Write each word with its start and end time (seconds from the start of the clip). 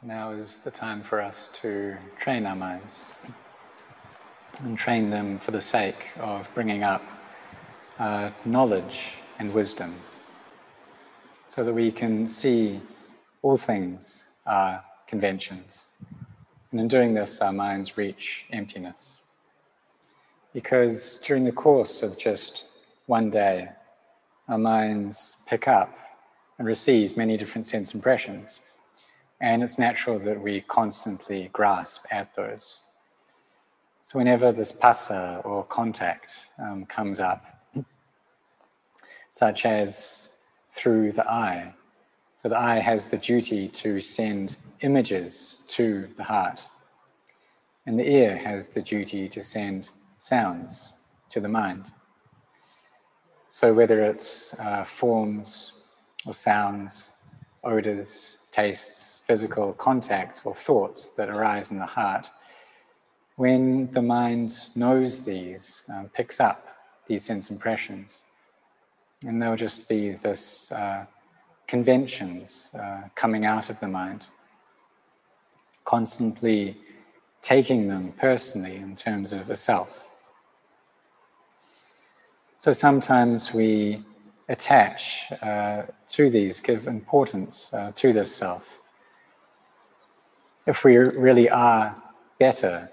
So 0.00 0.06
now 0.06 0.30
is 0.30 0.60
the 0.60 0.70
time 0.70 1.02
for 1.02 1.20
us 1.20 1.50
to 1.54 1.96
train 2.20 2.46
our 2.46 2.54
minds 2.54 3.00
and 4.60 4.78
train 4.78 5.10
them 5.10 5.40
for 5.40 5.50
the 5.50 5.60
sake 5.60 6.10
of 6.20 6.48
bringing 6.54 6.84
up 6.84 7.02
uh, 7.98 8.30
knowledge 8.44 9.14
and 9.40 9.52
wisdom 9.52 9.96
so 11.46 11.64
that 11.64 11.74
we 11.74 11.90
can 11.90 12.28
see 12.28 12.80
all 13.42 13.56
things 13.56 14.28
are 14.46 14.84
conventions. 15.08 15.88
And 16.70 16.80
in 16.80 16.86
doing 16.86 17.14
this, 17.14 17.40
our 17.40 17.52
minds 17.52 17.96
reach 17.96 18.44
emptiness. 18.52 19.16
Because 20.54 21.16
during 21.24 21.44
the 21.44 21.50
course 21.50 22.04
of 22.04 22.16
just 22.16 22.66
one 23.06 23.30
day, 23.30 23.70
our 24.48 24.58
minds 24.58 25.38
pick 25.48 25.66
up 25.66 25.92
and 26.56 26.68
receive 26.68 27.16
many 27.16 27.36
different 27.36 27.66
sense 27.66 27.94
impressions. 27.94 28.60
And 29.40 29.62
it's 29.62 29.78
natural 29.78 30.18
that 30.20 30.40
we 30.40 30.62
constantly 30.62 31.48
grasp 31.52 32.06
at 32.10 32.34
those. 32.34 32.78
So, 34.02 34.18
whenever 34.18 34.52
this 34.52 34.72
phassa 34.72 35.44
or 35.44 35.64
contact 35.64 36.46
um, 36.58 36.86
comes 36.86 37.20
up, 37.20 37.44
such 39.30 39.66
as 39.66 40.30
through 40.72 41.12
the 41.12 41.30
eye, 41.30 41.74
so 42.34 42.48
the 42.48 42.58
eye 42.58 42.78
has 42.78 43.06
the 43.06 43.18
duty 43.18 43.68
to 43.68 44.00
send 44.00 44.56
images 44.80 45.56
to 45.68 46.08
the 46.16 46.24
heart, 46.24 46.64
and 47.86 47.98
the 47.98 48.10
ear 48.10 48.36
has 48.36 48.68
the 48.68 48.82
duty 48.82 49.28
to 49.28 49.42
send 49.42 49.90
sounds 50.18 50.94
to 51.28 51.40
the 51.40 51.48
mind. 51.48 51.84
So, 53.50 53.74
whether 53.74 54.02
it's 54.02 54.54
uh, 54.58 54.84
forms 54.84 55.72
or 56.26 56.34
sounds, 56.34 57.12
odors, 57.62 58.37
tastes, 58.50 59.18
physical 59.26 59.72
contact, 59.74 60.42
or 60.44 60.54
thoughts 60.54 61.10
that 61.10 61.28
arise 61.28 61.70
in 61.70 61.78
the 61.78 61.86
heart, 61.86 62.30
when 63.36 63.90
the 63.92 64.02
mind 64.02 64.52
knows 64.74 65.22
these, 65.22 65.84
um, 65.94 66.08
picks 66.08 66.40
up 66.40 66.66
these 67.06 67.24
sense 67.24 67.50
impressions, 67.50 68.22
and 69.24 69.40
they'll 69.40 69.56
just 69.56 69.88
be 69.88 70.12
this 70.12 70.72
uh, 70.72 71.06
conventions 71.66 72.70
uh, 72.74 73.02
coming 73.14 73.44
out 73.44 73.70
of 73.70 73.78
the 73.80 73.88
mind, 73.88 74.26
constantly 75.84 76.76
taking 77.42 77.88
them 77.88 78.12
personally 78.18 78.76
in 78.76 78.96
terms 78.96 79.32
of 79.32 79.50
a 79.50 79.56
self. 79.56 80.04
So 82.58 82.72
sometimes 82.72 83.54
we 83.54 84.02
attach 84.48 85.30
uh, 85.42 85.82
to 86.08 86.30
these, 86.30 86.60
give 86.60 86.86
importance 86.86 87.70
uh, 87.72 87.92
to 87.94 88.12
this 88.12 88.34
self. 88.34 88.78
If 90.66 90.84
we 90.84 90.96
really 90.96 91.48
are 91.50 91.96
better 92.38 92.90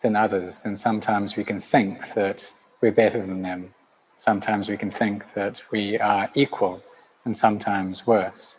than 0.00 0.16
others, 0.16 0.62
then 0.62 0.76
sometimes 0.76 1.36
we 1.36 1.44
can 1.44 1.60
think 1.60 2.14
that 2.14 2.52
we're 2.80 2.92
better 2.92 3.18
than 3.18 3.42
them. 3.42 3.74
Sometimes 4.16 4.68
we 4.68 4.76
can 4.76 4.90
think 4.90 5.34
that 5.34 5.62
we 5.70 5.98
are 5.98 6.30
equal, 6.34 6.82
and 7.24 7.36
sometimes 7.36 8.06
worse. 8.06 8.56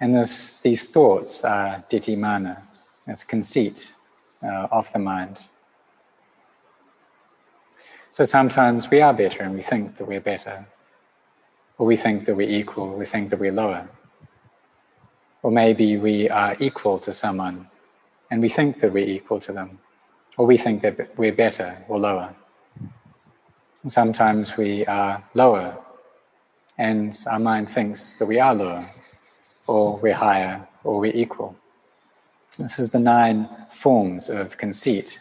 And 0.00 0.14
this, 0.14 0.60
these 0.60 0.88
thoughts 0.88 1.44
are 1.44 1.84
ditthimana, 1.90 2.62
as 3.06 3.24
conceit 3.24 3.92
uh, 4.42 4.68
of 4.70 4.90
the 4.92 4.98
mind. 4.98 5.44
So 8.10 8.24
sometimes 8.24 8.90
we 8.90 9.00
are 9.00 9.12
better 9.12 9.42
and 9.42 9.54
we 9.54 9.62
think 9.62 9.96
that 9.96 10.06
we're 10.06 10.20
better. 10.20 10.66
Or 11.80 11.86
we 11.86 11.96
think 11.96 12.26
that 12.26 12.36
we're 12.36 12.46
equal, 12.60 12.94
we 12.94 13.06
think 13.06 13.30
that 13.30 13.40
we're 13.40 13.52
lower. 13.52 13.88
Or 15.42 15.50
maybe 15.50 15.96
we 15.96 16.28
are 16.28 16.54
equal 16.60 16.98
to 16.98 17.10
someone 17.10 17.70
and 18.30 18.42
we 18.42 18.50
think 18.50 18.80
that 18.80 18.92
we're 18.92 19.08
equal 19.08 19.40
to 19.40 19.50
them. 19.50 19.78
Or 20.36 20.44
we 20.44 20.58
think 20.58 20.82
that 20.82 21.16
we're 21.16 21.32
better 21.32 21.78
or 21.88 21.98
lower. 21.98 22.34
And 23.80 23.90
sometimes 23.90 24.58
we 24.58 24.84
are 24.84 25.24
lower 25.32 25.78
and 26.76 27.18
our 27.26 27.38
mind 27.38 27.70
thinks 27.70 28.12
that 28.12 28.26
we 28.26 28.38
are 28.38 28.54
lower, 28.54 28.90
or 29.66 29.96
we're 29.96 30.12
higher, 30.12 30.68
or 30.84 31.00
we're 31.00 31.16
equal. 31.16 31.56
This 32.58 32.78
is 32.78 32.90
the 32.90 32.98
nine 32.98 33.48
forms 33.70 34.28
of 34.28 34.58
conceit 34.58 35.18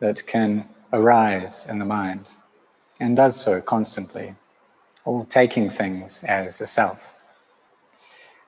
that 0.00 0.26
can 0.26 0.68
arise 0.92 1.64
in 1.66 1.78
the 1.78 1.86
mind 1.86 2.26
and 3.00 3.16
does 3.16 3.40
so 3.40 3.62
constantly 3.62 4.34
or 5.04 5.26
taking 5.26 5.70
things 5.70 6.24
as 6.24 6.60
a 6.60 6.66
self. 6.66 7.14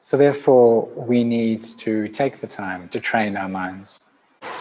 So, 0.02 0.16
therefore, 0.16 0.86
we 0.94 1.24
need 1.24 1.62
to 1.78 2.08
take 2.08 2.38
the 2.38 2.46
time 2.46 2.88
to 2.90 3.00
train 3.00 3.36
our 3.36 3.48
minds 3.48 4.00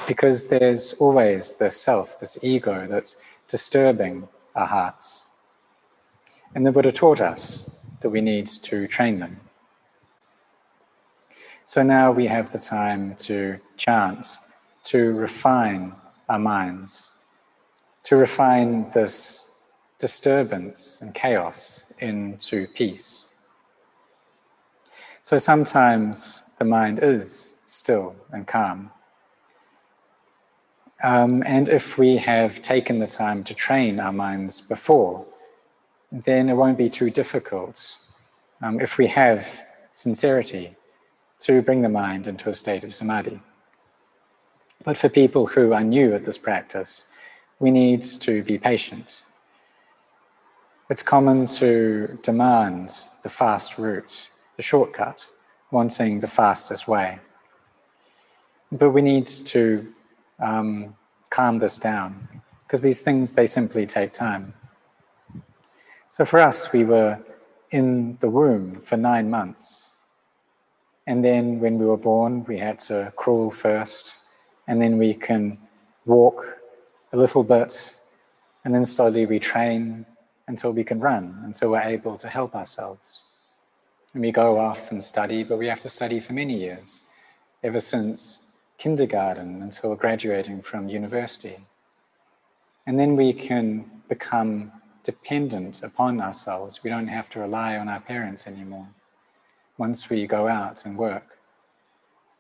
because 0.07 0.47
there's 0.47 0.93
always 0.93 1.55
this 1.55 1.79
self, 1.79 2.19
this 2.19 2.37
ego 2.41 2.87
that's 2.87 3.15
disturbing 3.47 4.27
our 4.55 4.65
hearts. 4.65 5.23
And 6.55 6.65
the 6.65 6.71
Buddha 6.71 6.91
taught 6.91 7.21
us 7.21 7.69
that 8.01 8.09
we 8.09 8.21
need 8.21 8.47
to 8.47 8.87
train 8.87 9.19
them. 9.19 9.39
So 11.63 11.81
now 11.81 12.11
we 12.11 12.27
have 12.27 12.51
the 12.51 12.59
time 12.59 13.15
to 13.27 13.59
chant, 13.77 14.37
to 14.85 15.13
refine 15.13 15.93
our 16.29 16.39
minds, 16.39 17.11
to 18.03 18.15
refine 18.15 18.91
this 18.91 19.55
disturbance 19.97 21.01
and 21.01 21.13
chaos 21.15 21.84
into 21.99 22.67
peace. 22.67 23.25
So 25.21 25.37
sometimes 25.37 26.43
the 26.59 26.65
mind 26.65 26.99
is 27.01 27.55
still 27.65 28.15
and 28.31 28.47
calm. 28.47 28.91
Um, 31.03 31.43
and 31.45 31.67
if 31.67 31.97
we 31.97 32.17
have 32.17 32.61
taken 32.61 32.99
the 32.99 33.07
time 33.07 33.43
to 33.45 33.53
train 33.53 33.99
our 33.99 34.13
minds 34.13 34.61
before, 34.61 35.25
then 36.11 36.49
it 36.49 36.53
won't 36.53 36.77
be 36.77 36.89
too 36.89 37.09
difficult. 37.09 37.97
Um, 38.61 38.79
if 38.79 38.97
we 38.97 39.07
have 39.07 39.63
sincerity 39.91 40.75
to 41.39 41.61
bring 41.61 41.81
the 41.81 41.89
mind 41.89 42.27
into 42.27 42.49
a 42.49 42.55
state 42.55 42.83
of 42.83 42.93
samadhi. 42.93 43.39
But 44.83 44.97
for 44.97 45.09
people 45.09 45.47
who 45.47 45.73
are 45.73 45.83
new 45.83 46.13
at 46.13 46.25
this 46.25 46.37
practice, 46.37 47.07
we 47.59 47.71
need 47.71 48.03
to 48.03 48.43
be 48.43 48.57
patient 48.57 49.21
it's 50.89 51.01
common 51.01 51.47
to 51.47 52.19
demand 52.21 52.93
the 53.23 53.29
fast 53.29 53.77
route, 53.77 54.29
the 54.55 54.61
shortcut, 54.61 55.27
wanting 55.71 56.19
the 56.19 56.27
fastest 56.27 56.87
way. 56.87 57.19
But 58.71 58.91
we 58.91 59.01
need 59.01 59.25
to 59.25 59.93
um, 60.39 60.95
calm 61.29 61.57
this 61.59 61.79
down 61.79 62.41
because 62.63 62.81
these 62.81 63.01
things, 63.01 63.33
they 63.33 63.47
simply 63.47 63.85
take 63.85 64.11
time. 64.11 64.53
So 66.09 66.23
for 66.23 66.39
us, 66.39 66.71
we 66.71 66.83
were 66.83 67.19
in 67.71 68.17
the 68.19 68.29
womb 68.29 68.81
for 68.81 68.95
nine 68.95 69.29
months. 69.29 69.93
And 71.07 71.25
then 71.25 71.59
when 71.59 71.77
we 71.77 71.85
were 71.85 71.97
born, 71.97 72.43
we 72.45 72.57
had 72.57 72.79
to 72.81 73.11
crawl 73.15 73.51
first, 73.51 74.13
and 74.67 74.81
then 74.81 74.97
we 74.97 75.13
can 75.13 75.57
walk 76.05 76.57
a 77.11 77.17
little 77.17 77.43
bit, 77.43 77.97
and 78.63 78.73
then 78.73 78.85
slowly 78.85 79.25
we 79.25 79.39
train 79.39 80.05
until 80.47 80.71
we 80.71 80.83
can 80.83 80.99
run, 80.99 81.41
until 81.43 81.71
we're 81.71 81.81
able 81.81 82.17
to 82.17 82.27
help 82.27 82.55
ourselves. 82.55 83.21
And 84.13 84.21
we 84.21 84.31
go 84.31 84.59
off 84.59 84.91
and 84.91 85.03
study, 85.03 85.43
but 85.43 85.57
we 85.57 85.67
have 85.67 85.81
to 85.81 85.89
study 85.89 86.19
for 86.19 86.33
many 86.33 86.57
years, 86.57 87.01
ever 87.63 87.79
since 87.79 88.39
kindergarten 88.77 89.61
until 89.61 89.95
graduating 89.95 90.61
from 90.61 90.89
university. 90.89 91.57
And 92.85 92.99
then 92.99 93.15
we 93.15 93.33
can 93.33 93.89
become 94.07 94.71
dependent 95.03 95.83
upon 95.83 96.21
ourselves. 96.21 96.83
We 96.83 96.89
don't 96.89 97.07
have 97.07 97.29
to 97.31 97.39
rely 97.39 97.77
on 97.77 97.89
our 97.89 97.99
parents 97.99 98.47
anymore 98.47 98.87
once 99.77 100.09
we 100.09 100.27
go 100.27 100.47
out 100.47 100.85
and 100.85 100.97
work. 100.97 101.39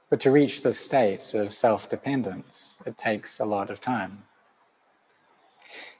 But 0.09 0.19
to 0.21 0.31
reach 0.31 0.61
this 0.61 0.79
state 0.79 1.33
of 1.33 1.53
self 1.53 1.89
dependence, 1.89 2.75
it 2.85 2.97
takes 2.97 3.39
a 3.39 3.45
lot 3.45 3.69
of 3.69 3.81
time. 3.81 4.23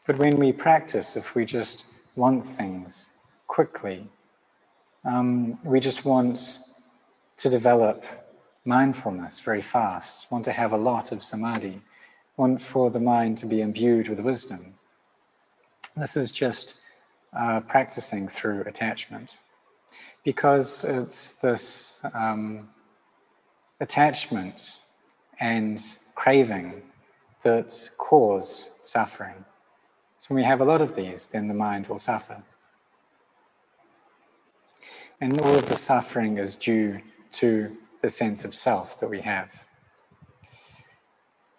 But 0.05 0.19
when 0.19 0.37
we 0.37 0.51
practice, 0.51 1.17
if 1.17 1.33
we 1.33 1.45
just 1.45 1.85
want 2.15 2.45
things 2.45 3.09
quickly. 3.47 4.07
Um, 5.03 5.59
we 5.63 5.79
just 5.79 6.05
want 6.05 6.59
to 7.37 7.49
develop 7.49 8.03
mindfulness 8.63 9.39
very 9.39 9.61
fast, 9.61 10.27
want 10.31 10.45
to 10.45 10.51
have 10.51 10.73
a 10.73 10.77
lot 10.77 11.11
of 11.11 11.21
samadhi, 11.21 11.81
want 12.37 12.61
for 12.61 12.89
the 12.89 12.99
mind 12.99 13.37
to 13.37 13.45
be 13.45 13.61
imbued 13.61 14.09
with 14.09 14.19
wisdom. 14.19 14.75
This 15.95 16.17
is 16.17 16.31
just 16.31 16.75
uh, 17.33 17.61
practicing 17.61 18.27
through 18.27 18.61
attachment 18.61 19.29
because 20.23 20.83
it's 20.83 21.35
this 21.35 22.01
um, 22.13 22.69
attachment 23.79 24.79
and 25.39 25.81
craving 26.15 26.81
that 27.43 27.89
cause 27.97 28.71
suffering. 28.81 29.45
So 30.25 30.33
when 30.33 30.41
we 30.41 30.47
have 30.47 30.59
a 30.59 30.65
lot 30.65 30.81
of 30.81 30.95
these, 30.95 31.27
then 31.27 31.47
the 31.47 31.53
mind 31.53 31.85
will 31.85 31.99
suffer. 31.99 32.41
And 35.21 35.39
all 35.39 35.55
of 35.55 35.69
the 35.69 35.75
suffering 35.75 36.39
is 36.39 36.55
due 36.55 36.99
to 37.33 37.77
the 38.01 38.09
sense 38.09 38.43
of 38.43 38.55
self 38.55 38.99
that 39.01 39.07
we 39.07 39.21
have. 39.21 39.63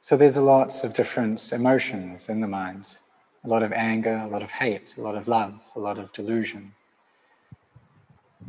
So 0.00 0.16
there's 0.16 0.36
a 0.36 0.42
lot 0.42 0.82
of 0.82 0.94
different 0.94 1.52
emotions 1.52 2.28
in 2.28 2.40
the 2.40 2.48
mind 2.48 2.98
a 3.44 3.48
lot 3.48 3.62
of 3.62 3.72
anger, 3.72 4.16
a 4.16 4.26
lot 4.26 4.42
of 4.42 4.50
hate, 4.50 4.96
a 4.98 5.00
lot 5.00 5.14
of 5.14 5.28
love, 5.28 5.60
a 5.76 5.78
lot 5.78 5.96
of 5.96 6.12
delusion. 6.12 6.72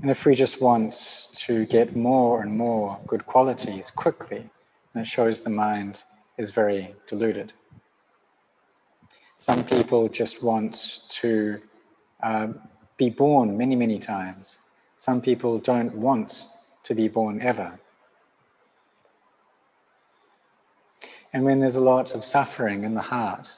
And 0.02 0.10
if 0.10 0.26
we 0.26 0.34
just 0.34 0.60
want 0.60 1.30
to 1.36 1.68
get 1.68 1.96
more 1.96 2.42
and 2.42 2.58
more 2.58 3.00
good 3.06 3.28
qualities 3.28 3.92
quickly, 3.92 4.50
that 4.96 5.06
shows 5.06 5.44
the 5.44 5.52
mind 5.52 6.02
is 6.40 6.50
very 6.50 6.96
deluded. 7.06 7.54
Some 9.40 9.64
people 9.64 10.10
just 10.10 10.42
want 10.42 11.02
to 11.10 11.62
uh, 12.24 12.48
be 12.98 13.12
born 13.12 13.56
many, 13.56 13.76
many 13.76 14.00
times. 14.00 14.58
Some 14.96 15.22
people 15.22 15.60
don't 15.60 15.94
want 15.94 16.48
to 16.84 16.96
be 16.96 17.08
born 17.08 17.40
ever. 17.40 17.80
And 21.32 21.46
when 21.46 21.60
there's 21.60 21.76
a 21.76 21.82
lot 21.82 22.16
of 22.16 22.26
suffering 22.26 22.84
in 22.84 22.96
the 22.96 23.02
heart, 23.02 23.54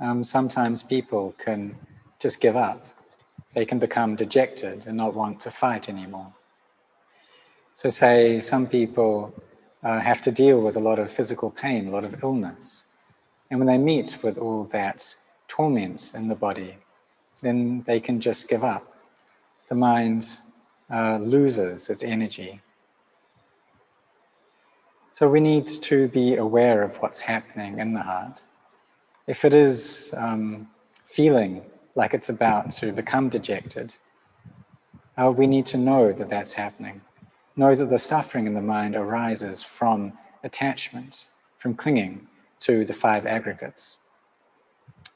um, 0.00 0.22
sometimes 0.22 0.82
people 0.82 1.34
can 1.38 1.76
just 2.20 2.42
give 2.42 2.54
up. 2.54 2.86
They 3.54 3.64
can 3.64 3.78
become 3.78 4.16
dejected 4.16 4.86
and 4.86 4.98
not 4.98 5.14
want 5.14 5.40
to 5.40 5.50
fight 5.50 5.88
anymore. 5.88 6.34
So, 7.72 7.88
say 7.88 8.38
some 8.40 8.66
people 8.66 9.32
uh, 9.82 9.98
have 10.00 10.20
to 10.22 10.30
deal 10.30 10.60
with 10.60 10.76
a 10.76 10.80
lot 10.80 10.98
of 10.98 11.10
physical 11.10 11.50
pain, 11.50 11.88
a 11.88 11.90
lot 11.90 12.04
of 12.04 12.22
illness. 12.22 12.85
And 13.50 13.60
when 13.60 13.66
they 13.66 13.78
meet 13.78 14.18
with 14.22 14.38
all 14.38 14.64
that 14.64 15.16
torment 15.48 16.12
in 16.14 16.28
the 16.28 16.34
body, 16.34 16.76
then 17.42 17.82
they 17.86 18.00
can 18.00 18.20
just 18.20 18.48
give 18.48 18.64
up. 18.64 18.82
The 19.68 19.74
mind 19.74 20.26
uh, 20.90 21.18
loses 21.18 21.88
its 21.88 22.02
energy. 22.02 22.60
So 25.12 25.28
we 25.28 25.40
need 25.40 25.66
to 25.66 26.08
be 26.08 26.36
aware 26.36 26.82
of 26.82 26.96
what's 26.96 27.20
happening 27.20 27.78
in 27.78 27.94
the 27.94 28.02
heart. 28.02 28.42
If 29.26 29.44
it 29.44 29.54
is 29.54 30.12
um, 30.16 30.68
feeling 31.04 31.62
like 31.94 32.12
it's 32.14 32.28
about 32.28 32.70
to 32.72 32.92
become 32.92 33.28
dejected, 33.28 33.94
uh, 35.16 35.30
we 35.30 35.46
need 35.46 35.66
to 35.66 35.78
know 35.78 36.12
that 36.12 36.28
that's 36.28 36.52
happening. 36.52 37.00
Know 37.56 37.74
that 37.74 37.88
the 37.88 37.98
suffering 37.98 38.46
in 38.46 38.54
the 38.54 38.60
mind 38.60 38.94
arises 38.94 39.62
from 39.62 40.12
attachment, 40.44 41.24
from 41.58 41.74
clinging 41.74 42.28
to 42.66 42.84
the 42.84 42.92
five 42.92 43.26
aggregates. 43.26 43.96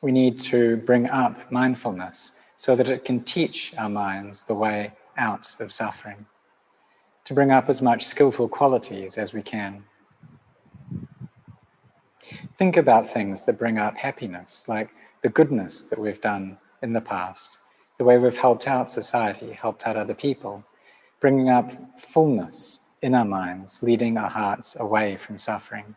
We 0.03 0.13
need 0.13 0.39
to 0.41 0.77
bring 0.77 1.09
up 1.09 1.51
mindfulness 1.51 2.31
so 2.57 2.77
that 2.77 2.89
it 2.89 3.05
can 3.05 3.25
teach 3.25 3.75
our 3.77 3.89
minds 3.89 4.45
the 4.45 4.55
way 4.55 4.93
out 5.17 5.57
of 5.59 5.73
suffering, 5.73 6.27
to 7.25 7.35
bring 7.35 7.51
up 7.51 7.69
as 7.69 7.83
much 7.83 8.05
skillful 8.05 8.49
qualities 8.49 9.19
as 9.19 9.35
we 9.35 9.43
can. 9.43 9.83
Think 12.57 12.77
about 12.77 13.11
things 13.11 13.45
that 13.47 13.59
bring 13.59 13.79
up 13.79 13.97
happiness, 13.97 14.69
like 14.69 14.91
the 15.23 15.29
goodness 15.29 15.85
that 15.85 15.99
we've 15.99 16.21
done 16.21 16.57
in 16.83 16.93
the 16.93 17.01
past, 17.01 17.59
the 17.99 18.05
way 18.05 18.17
we've 18.17 18.39
helped 18.39 18.69
out 18.69 18.93
society, 18.93 19.51
helped 19.51 19.87
out 19.89 19.97
other 19.97 20.15
people, 20.15 20.65
bringing 21.21 21.49
up 21.49 21.73
fullness 21.99 22.79
in 23.03 23.15
our 23.15 23.25
minds, 23.25 23.83
leading 23.83 24.17
our 24.17 24.31
hearts 24.31 24.77
away 24.79 25.17
from 25.17 25.37
suffering. 25.37 25.97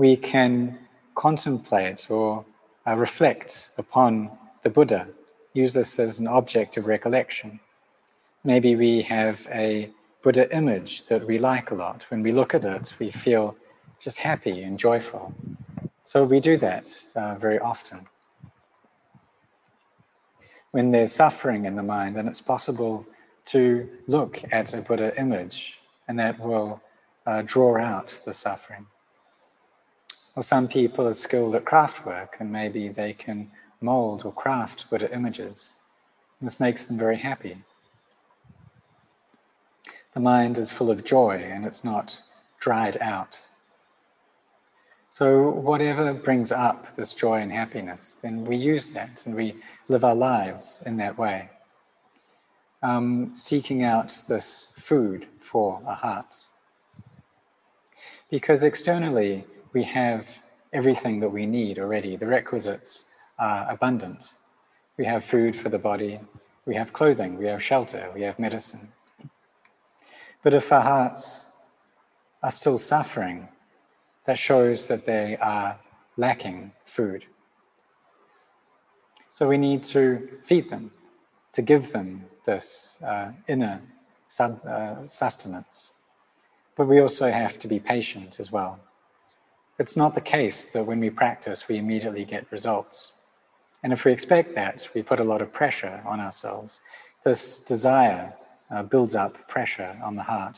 We 0.00 0.16
can 0.16 0.78
contemplate 1.14 2.10
or 2.10 2.46
uh, 2.86 2.96
reflect 2.96 3.68
upon 3.76 4.30
the 4.62 4.70
Buddha, 4.70 5.08
use 5.52 5.74
this 5.74 5.98
as 5.98 6.20
an 6.20 6.26
object 6.26 6.78
of 6.78 6.86
recollection. 6.86 7.60
Maybe 8.42 8.76
we 8.76 9.02
have 9.02 9.46
a 9.50 9.90
Buddha 10.22 10.50
image 10.56 11.02
that 11.08 11.26
we 11.26 11.36
like 11.38 11.70
a 11.70 11.74
lot. 11.74 12.06
When 12.08 12.22
we 12.22 12.32
look 12.32 12.54
at 12.54 12.64
it, 12.64 12.94
we 12.98 13.10
feel 13.10 13.54
just 14.02 14.16
happy 14.16 14.62
and 14.62 14.78
joyful. 14.78 15.34
So 16.04 16.24
we 16.24 16.40
do 16.40 16.56
that 16.56 16.86
uh, 17.14 17.34
very 17.34 17.58
often. 17.58 18.06
When 20.70 20.92
there's 20.92 21.12
suffering 21.12 21.66
in 21.66 21.76
the 21.76 21.82
mind, 21.82 22.16
then 22.16 22.26
it's 22.26 22.40
possible 22.40 23.06
to 23.52 23.86
look 24.06 24.40
at 24.50 24.72
a 24.72 24.80
Buddha 24.80 25.12
image, 25.20 25.78
and 26.08 26.18
that 26.18 26.40
will 26.40 26.80
uh, 27.26 27.42
draw 27.44 27.76
out 27.78 28.22
the 28.24 28.32
suffering. 28.32 28.86
Or 30.40 30.42
some 30.42 30.68
people 30.68 31.06
are 31.06 31.12
skilled 31.12 31.54
at 31.54 31.66
craft 31.66 32.06
work 32.06 32.36
and 32.40 32.50
maybe 32.50 32.88
they 32.88 33.12
can 33.12 33.50
mold 33.82 34.22
or 34.24 34.32
craft 34.32 34.88
Buddha 34.88 35.14
images. 35.14 35.72
This 36.40 36.58
makes 36.58 36.86
them 36.86 36.96
very 36.96 37.18
happy. 37.18 37.58
The 40.14 40.20
mind 40.20 40.56
is 40.56 40.72
full 40.72 40.90
of 40.90 41.04
joy 41.04 41.44
and 41.44 41.66
it's 41.66 41.84
not 41.84 42.22
dried 42.58 42.96
out. 43.02 43.42
So, 45.10 45.50
whatever 45.50 46.14
brings 46.14 46.50
up 46.50 46.96
this 46.96 47.12
joy 47.12 47.40
and 47.40 47.52
happiness, 47.52 48.16
then 48.16 48.46
we 48.46 48.56
use 48.56 48.88
that 48.92 49.22
and 49.26 49.34
we 49.34 49.56
live 49.88 50.04
our 50.04 50.14
lives 50.14 50.80
in 50.86 50.96
that 50.96 51.18
way, 51.18 51.50
um, 52.82 53.32
seeking 53.34 53.82
out 53.82 54.22
this 54.26 54.72
food 54.78 55.26
for 55.38 55.82
our 55.84 55.96
hearts. 55.96 56.48
Because 58.30 58.62
externally, 58.62 59.44
we 59.72 59.82
have 59.84 60.42
everything 60.72 61.20
that 61.20 61.28
we 61.28 61.46
need 61.46 61.78
already, 61.78 62.16
the 62.16 62.26
requisites 62.26 63.06
are 63.38 63.70
abundant. 63.70 64.30
We 64.96 65.04
have 65.06 65.24
food 65.24 65.56
for 65.56 65.68
the 65.68 65.78
body, 65.78 66.20
we 66.66 66.74
have 66.74 66.92
clothing, 66.92 67.38
we 67.38 67.46
have 67.46 67.62
shelter, 67.62 68.10
we 68.14 68.22
have 68.22 68.38
medicine. 68.38 68.88
But 70.42 70.54
if 70.54 70.72
our 70.72 70.82
hearts 70.82 71.46
are 72.42 72.50
still 72.50 72.78
suffering, 72.78 73.48
that 74.24 74.38
shows 74.38 74.86
that 74.86 75.06
they 75.06 75.36
are 75.38 75.78
lacking 76.16 76.72
food. 76.84 77.24
So 79.30 79.48
we 79.48 79.58
need 79.58 79.82
to 79.84 80.38
feed 80.42 80.70
them, 80.70 80.90
to 81.52 81.62
give 81.62 81.92
them 81.92 82.26
this 82.44 82.98
uh, 83.02 83.32
inner 83.48 83.80
sub, 84.28 84.60
uh, 84.66 85.06
sustenance. 85.06 85.94
But 86.76 86.86
we 86.86 87.00
also 87.00 87.30
have 87.30 87.58
to 87.60 87.68
be 87.68 87.78
patient 87.78 88.40
as 88.40 88.50
well. 88.50 88.80
It's 89.80 89.96
not 89.96 90.14
the 90.14 90.20
case 90.20 90.66
that 90.66 90.84
when 90.84 91.00
we 91.00 91.08
practice, 91.08 91.66
we 91.66 91.78
immediately 91.78 92.26
get 92.26 92.52
results. 92.52 93.14
And 93.82 93.94
if 93.94 94.04
we 94.04 94.12
expect 94.12 94.54
that, 94.54 94.86
we 94.94 95.02
put 95.02 95.20
a 95.20 95.24
lot 95.24 95.40
of 95.40 95.54
pressure 95.54 96.02
on 96.04 96.20
ourselves. 96.20 96.80
This 97.24 97.58
desire 97.60 98.34
uh, 98.70 98.82
builds 98.82 99.14
up 99.14 99.48
pressure 99.48 99.98
on 100.04 100.16
the 100.16 100.24
heart. 100.24 100.56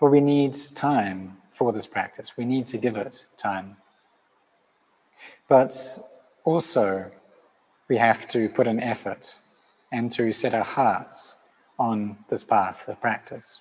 But 0.00 0.06
we 0.06 0.22
need 0.22 0.56
time 0.74 1.36
for 1.52 1.70
this 1.70 1.86
practice. 1.86 2.38
We 2.38 2.46
need 2.46 2.66
to 2.68 2.78
give 2.78 2.96
it 2.96 3.26
time. 3.36 3.76
But 5.46 5.74
also, 6.44 7.10
we 7.88 7.98
have 7.98 8.26
to 8.28 8.48
put 8.48 8.68
an 8.68 8.80
effort 8.80 9.38
and 9.92 10.10
to 10.12 10.32
set 10.32 10.54
our 10.54 10.64
hearts 10.64 11.36
on 11.78 12.24
this 12.30 12.42
path 12.42 12.88
of 12.88 12.98
practice. 13.02 13.60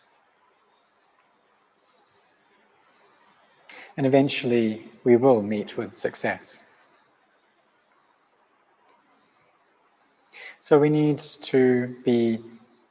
And 4.00 4.08
eventually, 4.08 4.86
we 5.04 5.18
will 5.18 5.44
meet 5.44 5.76
with 5.76 5.94
success. 5.94 6.64
So, 10.62 10.80
we 10.80 10.90
need 10.90 11.18
to 11.18 11.98
be 12.06 12.40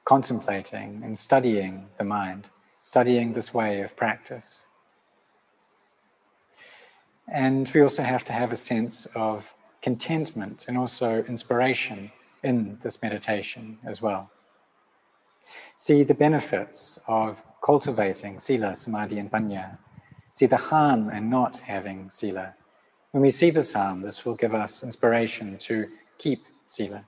contemplating 0.05 1.01
and 1.03 1.17
studying 1.17 1.87
the 1.97 2.05
mind, 2.05 2.49
studying 2.83 3.33
this 3.33 3.55
way 3.55 3.81
of 3.81 3.97
practice. 3.97 4.65
And 7.27 7.71
we 7.73 7.81
also 7.81 8.03
have 8.03 8.27
to 8.27 8.35
have 8.35 8.53
a 8.53 8.57
sense 8.57 9.07
of 9.17 9.55
contentment 9.81 10.67
and 10.69 10.77
also 10.77 11.25
inspiration 11.25 12.13
in 12.43 12.77
this 12.83 13.01
meditation 13.01 13.79
as 13.83 14.03
well. 14.03 14.31
See 15.75 16.03
the 16.03 16.13
benefits 16.13 16.99
of 17.09 17.43
cultivating 17.65 18.39
sila, 18.39 18.77
samadhi, 18.77 19.19
and 19.19 19.33
panya. 19.33 19.79
See 20.39 20.47
the 20.47 20.57
harm 20.57 21.11
in 21.11 21.29
not 21.29 21.57
having 21.59 22.09
sila. 22.11 22.55
When 23.11 23.23
we 23.23 23.31
see 23.31 23.51
this 23.51 23.73
harm, 23.73 24.03
this 24.03 24.25
will 24.25 24.37
give 24.37 24.55
us 24.55 24.85
inspiration 24.85 25.59
to 25.59 25.89
keep 26.17 26.47
sila. 26.65 27.05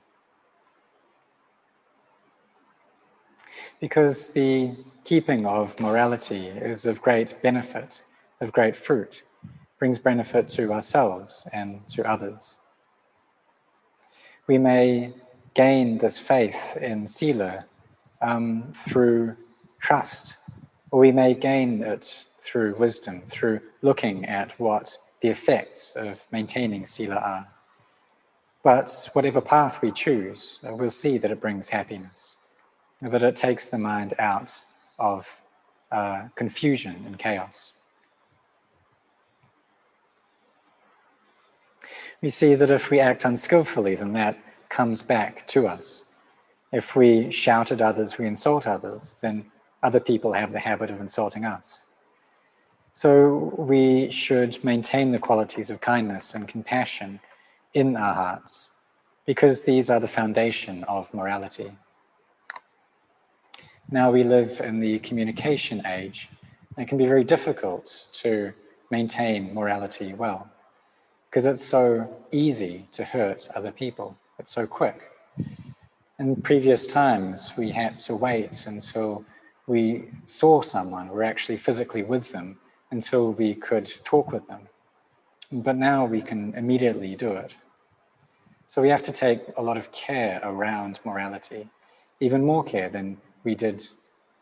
Because 3.79 4.31
the 4.31 4.75
keeping 5.05 5.45
of 5.45 5.79
morality 5.79 6.47
is 6.47 6.85
of 6.85 7.01
great 7.01 7.41
benefit, 7.41 8.01
of 8.41 8.51
great 8.51 8.75
fruit 8.75 9.23
brings 9.79 9.97
benefit 9.97 10.49
to 10.49 10.73
ourselves 10.73 11.47
and 11.53 11.87
to 11.87 12.05
others. 12.05 12.55
We 14.45 14.57
may 14.57 15.13
gain 15.53 15.99
this 15.99 16.19
faith 16.19 16.75
in 16.81 17.07
Sila 17.07 17.65
um, 18.21 18.73
through 18.75 19.37
trust, 19.79 20.35
we 20.99 21.11
may 21.11 21.33
gain 21.33 21.81
it 21.83 22.25
through 22.37 22.75
wisdom, 22.75 23.21
through 23.25 23.61
looking 23.81 24.25
at 24.25 24.59
what 24.59 24.97
the 25.21 25.29
effects 25.29 25.95
of 25.95 26.27
maintaining 26.31 26.85
Sila 26.85 27.15
are. 27.15 27.47
But 28.63 29.09
whatever 29.13 29.41
path 29.41 29.81
we 29.81 29.91
choose, 29.91 30.59
we'll 30.63 30.89
see 30.89 31.17
that 31.17 31.31
it 31.31 31.41
brings 31.41 31.69
happiness, 31.69 32.35
that 32.99 33.23
it 33.23 33.35
takes 33.35 33.69
the 33.69 33.77
mind 33.77 34.13
out 34.19 34.63
of 34.99 35.41
uh, 35.91 36.27
confusion 36.35 37.03
and 37.05 37.17
chaos. 37.17 37.73
We 42.21 42.29
see 42.29 42.53
that 42.53 42.69
if 42.69 42.91
we 42.91 42.99
act 42.99 43.25
unskillfully, 43.25 43.95
then 43.95 44.13
that 44.13 44.37
comes 44.69 45.01
back 45.01 45.47
to 45.47 45.67
us. 45.67 46.05
If 46.71 46.95
we 46.95 47.31
shout 47.31 47.71
at 47.71 47.81
others, 47.81 48.17
we 48.17 48.27
insult 48.27 48.67
others, 48.67 49.15
then 49.21 49.51
other 49.83 49.99
people 49.99 50.33
have 50.33 50.53
the 50.53 50.59
habit 50.59 50.89
of 50.89 50.99
insulting 50.99 51.45
us. 51.45 51.81
So 52.93 53.53
we 53.57 54.11
should 54.11 54.63
maintain 54.63 55.11
the 55.11 55.19
qualities 55.19 55.69
of 55.69 55.81
kindness 55.81 56.35
and 56.35 56.47
compassion 56.47 57.19
in 57.73 57.95
our 57.95 58.13
hearts 58.13 58.71
because 59.25 59.63
these 59.63 59.89
are 59.89 59.99
the 59.99 60.07
foundation 60.07 60.83
of 60.85 61.13
morality. 61.13 61.71
Now 63.89 64.11
we 64.11 64.23
live 64.23 64.61
in 64.61 64.79
the 64.79 64.99
communication 64.99 65.85
age, 65.85 66.29
and 66.75 66.83
it 66.83 66.89
can 66.89 66.97
be 66.97 67.05
very 67.05 67.23
difficult 67.23 68.07
to 68.13 68.53
maintain 68.89 69.53
morality 69.53 70.13
well 70.13 70.49
because 71.29 71.45
it's 71.45 71.63
so 71.63 72.23
easy 72.31 72.85
to 72.91 73.05
hurt 73.05 73.47
other 73.55 73.71
people. 73.71 74.17
It's 74.37 74.51
so 74.51 74.67
quick. 74.67 74.99
In 76.19 76.35
previous 76.35 76.85
times, 76.85 77.51
we 77.57 77.71
had 77.71 77.97
to 77.99 78.15
wait 78.15 78.65
until 78.67 79.23
we 79.67 80.09
saw 80.25 80.61
someone, 80.61 81.09
we're 81.09 81.23
actually 81.23 81.57
physically 81.57 82.03
with 82.03 82.31
them, 82.31 82.57
until 82.91 83.33
we 83.33 83.55
could 83.55 83.93
talk 84.03 84.31
with 84.31 84.47
them. 84.47 84.67
But 85.51 85.77
now 85.77 86.05
we 86.05 86.21
can 86.21 86.53
immediately 86.55 87.15
do 87.15 87.31
it. 87.33 87.53
So 88.67 88.81
we 88.81 88.89
have 88.89 89.03
to 89.03 89.11
take 89.11 89.41
a 89.57 89.61
lot 89.61 89.77
of 89.77 89.91
care 89.91 90.39
around 90.43 90.99
morality, 91.03 91.69
even 92.19 92.45
more 92.45 92.63
care 92.63 92.89
than 92.89 93.17
we 93.43 93.55
did, 93.55 93.87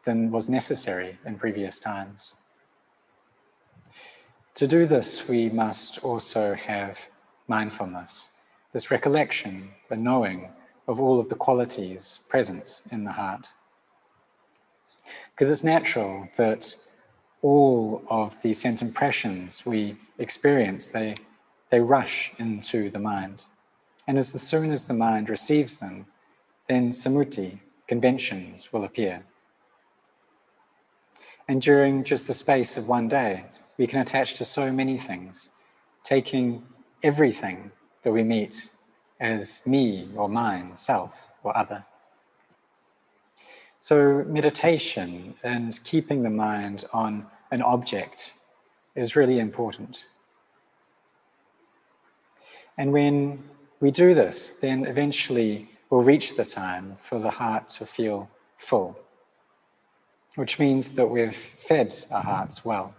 than 0.03 0.31
was 0.31 0.49
necessary 0.49 1.17
in 1.25 1.37
previous 1.37 1.79
times. 1.79 2.33
To 4.55 4.67
do 4.67 4.85
this, 4.85 5.27
we 5.27 5.49
must 5.49 6.03
also 6.03 6.53
have 6.53 7.09
mindfulness, 7.47 8.29
this 8.73 8.91
recollection, 8.91 9.69
the 9.89 9.95
knowing 9.95 10.49
of 10.87 10.99
all 10.99 11.19
of 11.19 11.29
the 11.29 11.35
qualities 11.35 12.19
present 12.29 12.81
in 12.91 13.03
the 13.03 13.11
heart. 13.11 13.47
Because 15.39 15.53
it's 15.53 15.63
natural 15.63 16.27
that 16.35 16.75
all 17.41 18.03
of 18.09 18.35
the 18.41 18.51
sense 18.51 18.81
impressions 18.81 19.65
we 19.65 19.95
experience, 20.17 20.89
they, 20.89 21.15
they 21.69 21.79
rush 21.79 22.33
into 22.39 22.89
the 22.89 22.99
mind. 22.99 23.43
And 24.05 24.17
as 24.17 24.27
soon 24.33 24.73
as 24.73 24.85
the 24.85 24.93
mind 24.93 25.29
receives 25.29 25.77
them, 25.77 26.07
then 26.67 26.91
samuti, 26.91 27.59
conventions, 27.87 28.73
will 28.73 28.83
appear. 28.83 29.23
And 31.47 31.61
during 31.61 32.03
just 32.03 32.27
the 32.27 32.33
space 32.33 32.75
of 32.75 32.89
one 32.89 33.07
day, 33.07 33.45
we 33.77 33.87
can 33.87 34.01
attach 34.01 34.33
to 34.33 34.43
so 34.43 34.73
many 34.73 34.97
things, 34.97 35.47
taking 36.03 36.63
everything 37.01 37.71
that 38.03 38.11
we 38.11 38.23
meet 38.25 38.69
as 39.21 39.61
me 39.65 40.09
or 40.17 40.27
mine, 40.27 40.75
self 40.75 41.29
or 41.43 41.55
other. 41.55 41.85
So, 43.81 44.25
meditation 44.27 45.35
and 45.41 45.79
keeping 45.85 46.23
the 46.23 46.29
mind 46.29 46.83
on 46.91 47.27
an 47.49 47.61
object 47.61 48.33
is 48.93 49.15
really 49.15 49.39
important. 49.39 50.03
And 52.77 52.91
when 52.91 53.41
we 53.79 53.89
do 53.91 54.13
this, 54.13 54.51
then 54.51 54.85
eventually 54.85 55.69
we'll 55.89 56.01
reach 56.01 56.35
the 56.35 56.43
time 56.43 56.97
for 57.01 57.19
the 57.19 57.29
heart 57.29 57.69
to 57.69 57.85
feel 57.85 58.29
full, 58.57 58.99
which 60.35 60.59
means 60.59 60.91
that 60.93 61.07
we've 61.07 61.33
fed 61.33 61.95
our 62.11 62.23
hearts 62.23 62.65
well. 62.65 62.93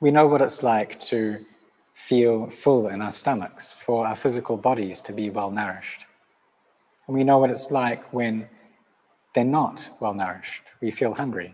We 0.00 0.10
know 0.10 0.26
what 0.26 0.40
it's 0.40 0.62
like 0.62 0.98
to 1.00 1.44
feel 1.92 2.48
full 2.48 2.88
in 2.88 3.02
our 3.02 3.12
stomachs, 3.12 3.74
for 3.74 4.06
our 4.06 4.16
physical 4.16 4.56
bodies 4.56 5.02
to 5.02 5.12
be 5.12 5.28
well 5.28 5.50
nourished. 5.50 6.06
And 7.10 7.18
we 7.18 7.24
know 7.24 7.38
what 7.38 7.50
it's 7.50 7.72
like 7.72 8.04
when 8.12 8.48
they're 9.34 9.44
not 9.44 9.88
well 9.98 10.14
nourished. 10.14 10.62
We 10.80 10.92
feel 10.92 11.12
hungry. 11.12 11.52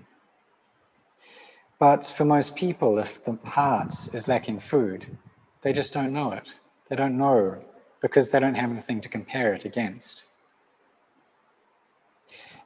But 1.78 2.04
for 2.04 2.26
most 2.26 2.56
people, 2.56 2.98
if 2.98 3.24
the 3.24 3.38
heart 3.42 3.94
is 4.12 4.28
lacking 4.28 4.58
food, 4.58 5.16
they 5.62 5.72
just 5.72 5.94
don't 5.94 6.12
know 6.12 6.32
it. 6.32 6.46
They 6.90 6.96
don't 6.96 7.16
know 7.16 7.64
because 8.02 8.28
they 8.28 8.38
don't 8.38 8.56
have 8.56 8.70
anything 8.70 9.00
to 9.00 9.08
compare 9.08 9.54
it 9.54 9.64
against. 9.64 10.24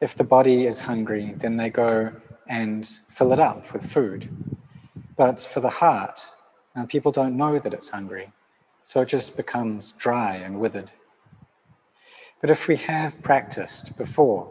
If 0.00 0.16
the 0.16 0.24
body 0.24 0.66
is 0.66 0.80
hungry, 0.80 1.34
then 1.36 1.58
they 1.58 1.70
go 1.70 2.12
and 2.48 2.84
fill 2.84 3.32
it 3.32 3.38
up 3.38 3.72
with 3.72 3.88
food. 3.88 4.28
But 5.16 5.38
for 5.40 5.60
the 5.60 5.70
heart, 5.70 6.20
people 6.88 7.12
don't 7.12 7.36
know 7.36 7.60
that 7.60 7.72
it's 7.72 7.90
hungry, 7.90 8.32
so 8.82 9.02
it 9.02 9.08
just 9.08 9.36
becomes 9.36 9.92
dry 9.92 10.34
and 10.34 10.58
withered. 10.58 10.90
But 12.40 12.50
if 12.50 12.68
we 12.68 12.76
have 12.76 13.22
practiced 13.22 13.96
before, 13.96 14.50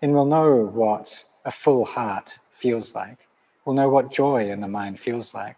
then 0.00 0.12
we'll 0.12 0.26
know 0.26 0.64
what 0.66 1.24
a 1.44 1.50
full 1.50 1.84
heart 1.84 2.38
feels 2.50 2.94
like. 2.94 3.18
We'll 3.64 3.76
know 3.76 3.88
what 3.88 4.12
joy 4.12 4.50
in 4.50 4.60
the 4.60 4.68
mind 4.68 5.00
feels 5.00 5.32
like. 5.32 5.56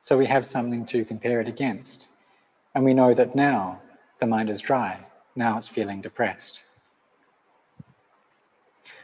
So 0.00 0.18
we 0.18 0.26
have 0.26 0.44
something 0.44 0.84
to 0.86 1.04
compare 1.04 1.40
it 1.40 1.48
against. 1.48 2.08
And 2.74 2.84
we 2.84 2.94
know 2.94 3.14
that 3.14 3.34
now 3.34 3.80
the 4.20 4.26
mind 4.26 4.50
is 4.50 4.60
dry, 4.60 5.06
now 5.34 5.56
it's 5.56 5.68
feeling 5.68 6.00
depressed. 6.00 6.62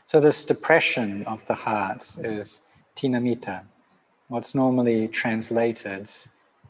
So, 0.05 0.21
this 0.21 0.45
depression 0.45 1.25
of 1.25 1.47
the 1.47 1.55
heart 1.55 2.15
is 2.19 2.61
thina-middha, 2.95 3.65
what's 4.29 4.55
normally 4.55 5.09
translated 5.09 6.11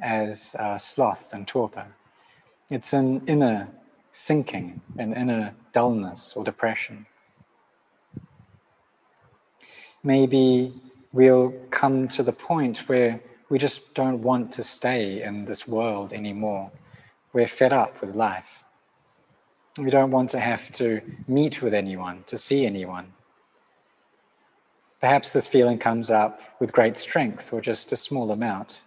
as 0.00 0.54
uh, 0.58 0.78
sloth 0.78 1.32
and 1.32 1.46
torpor. 1.46 1.88
It's 2.70 2.92
an 2.92 3.22
inner 3.26 3.68
sinking, 4.14 4.80
an 4.97 5.12
inner 5.12 5.54
dullness 5.73 6.33
or 6.37 6.44
depression. 6.44 7.04
Maybe 10.02 10.73
we'll 11.12 11.50
come 11.71 12.09
to 12.09 12.23
the 12.23 12.33
point 12.33 12.88
where 12.88 13.21
we 13.49 13.59
just 13.59 13.94
don't 13.94 14.23
want 14.23 14.52
to 14.52 14.62
stay 14.62 15.21
in 15.21 15.44
this 15.44 15.66
world 15.66 16.12
anymore. 16.12 16.71
We're 17.33 17.49
fed 17.49 17.73
up 17.73 18.00
with 18.00 18.14
life. 18.14 18.62
We 19.76 19.90
don't 19.90 20.12
want 20.12 20.30
to 20.30 20.38
have 20.38 20.71
to 20.73 21.00
meet 21.26 21.61
with 21.61 21.75
anyone, 21.75 22.23
to 22.28 22.38
see 22.38 22.64
anyone. 22.64 23.12
Perhaps 25.00 25.33
this 25.33 25.49
feeling 25.49 25.78
comes 25.78 26.09
up 26.09 26.40
with 26.61 26.73
great 26.73 26.97
strength 26.97 27.52
or 27.52 27.61
just 27.61 27.90
a 27.90 27.97
small 27.97 28.30
amount. 28.30 28.83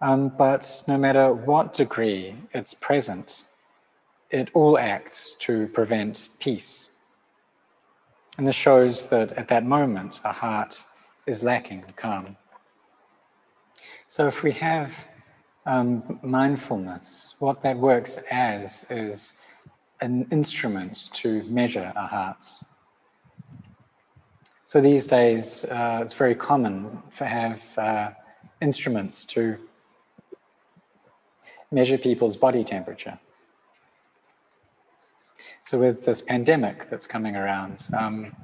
Um, 0.00 0.28
but 0.28 0.82
no 0.88 0.98
matter 0.98 1.32
what 1.32 1.72
degree 1.72 2.34
it's 2.52 2.74
present, 2.74 3.44
it 4.30 4.50
all 4.54 4.78
acts 4.78 5.34
to 5.40 5.68
prevent 5.68 6.28
peace. 6.38 6.90
And 8.36 8.46
this 8.46 8.54
shows 8.54 9.06
that 9.06 9.32
at 9.32 9.48
that 9.48 9.64
moment, 9.64 10.20
a 10.24 10.32
heart 10.32 10.84
is 11.26 11.42
lacking 11.42 11.84
calm. 11.96 12.36
So 14.06 14.26
if 14.26 14.42
we 14.42 14.52
have 14.52 15.06
um, 15.66 16.18
mindfulness, 16.22 17.34
what 17.38 17.62
that 17.62 17.76
works 17.76 18.18
as 18.30 18.86
is 18.90 19.34
an 20.00 20.26
instrument 20.30 21.10
to 21.14 21.42
measure 21.44 21.92
our 21.96 22.08
hearts. 22.08 22.64
So 24.64 24.80
these 24.80 25.06
days, 25.06 25.64
uh, 25.64 26.00
it's 26.02 26.14
very 26.14 26.34
common 26.34 27.02
to 27.16 27.24
have 27.24 27.62
uh, 27.76 28.10
instruments 28.60 29.24
to 29.26 29.56
measure 31.70 31.98
people's 31.98 32.36
body 32.36 32.64
temperature. 32.64 33.18
So 35.68 35.78
with 35.78 36.06
this 36.06 36.22
pandemic 36.22 36.88
that's 36.88 37.06
coming 37.06 37.36
around, 37.36 37.88
um, 37.94 38.34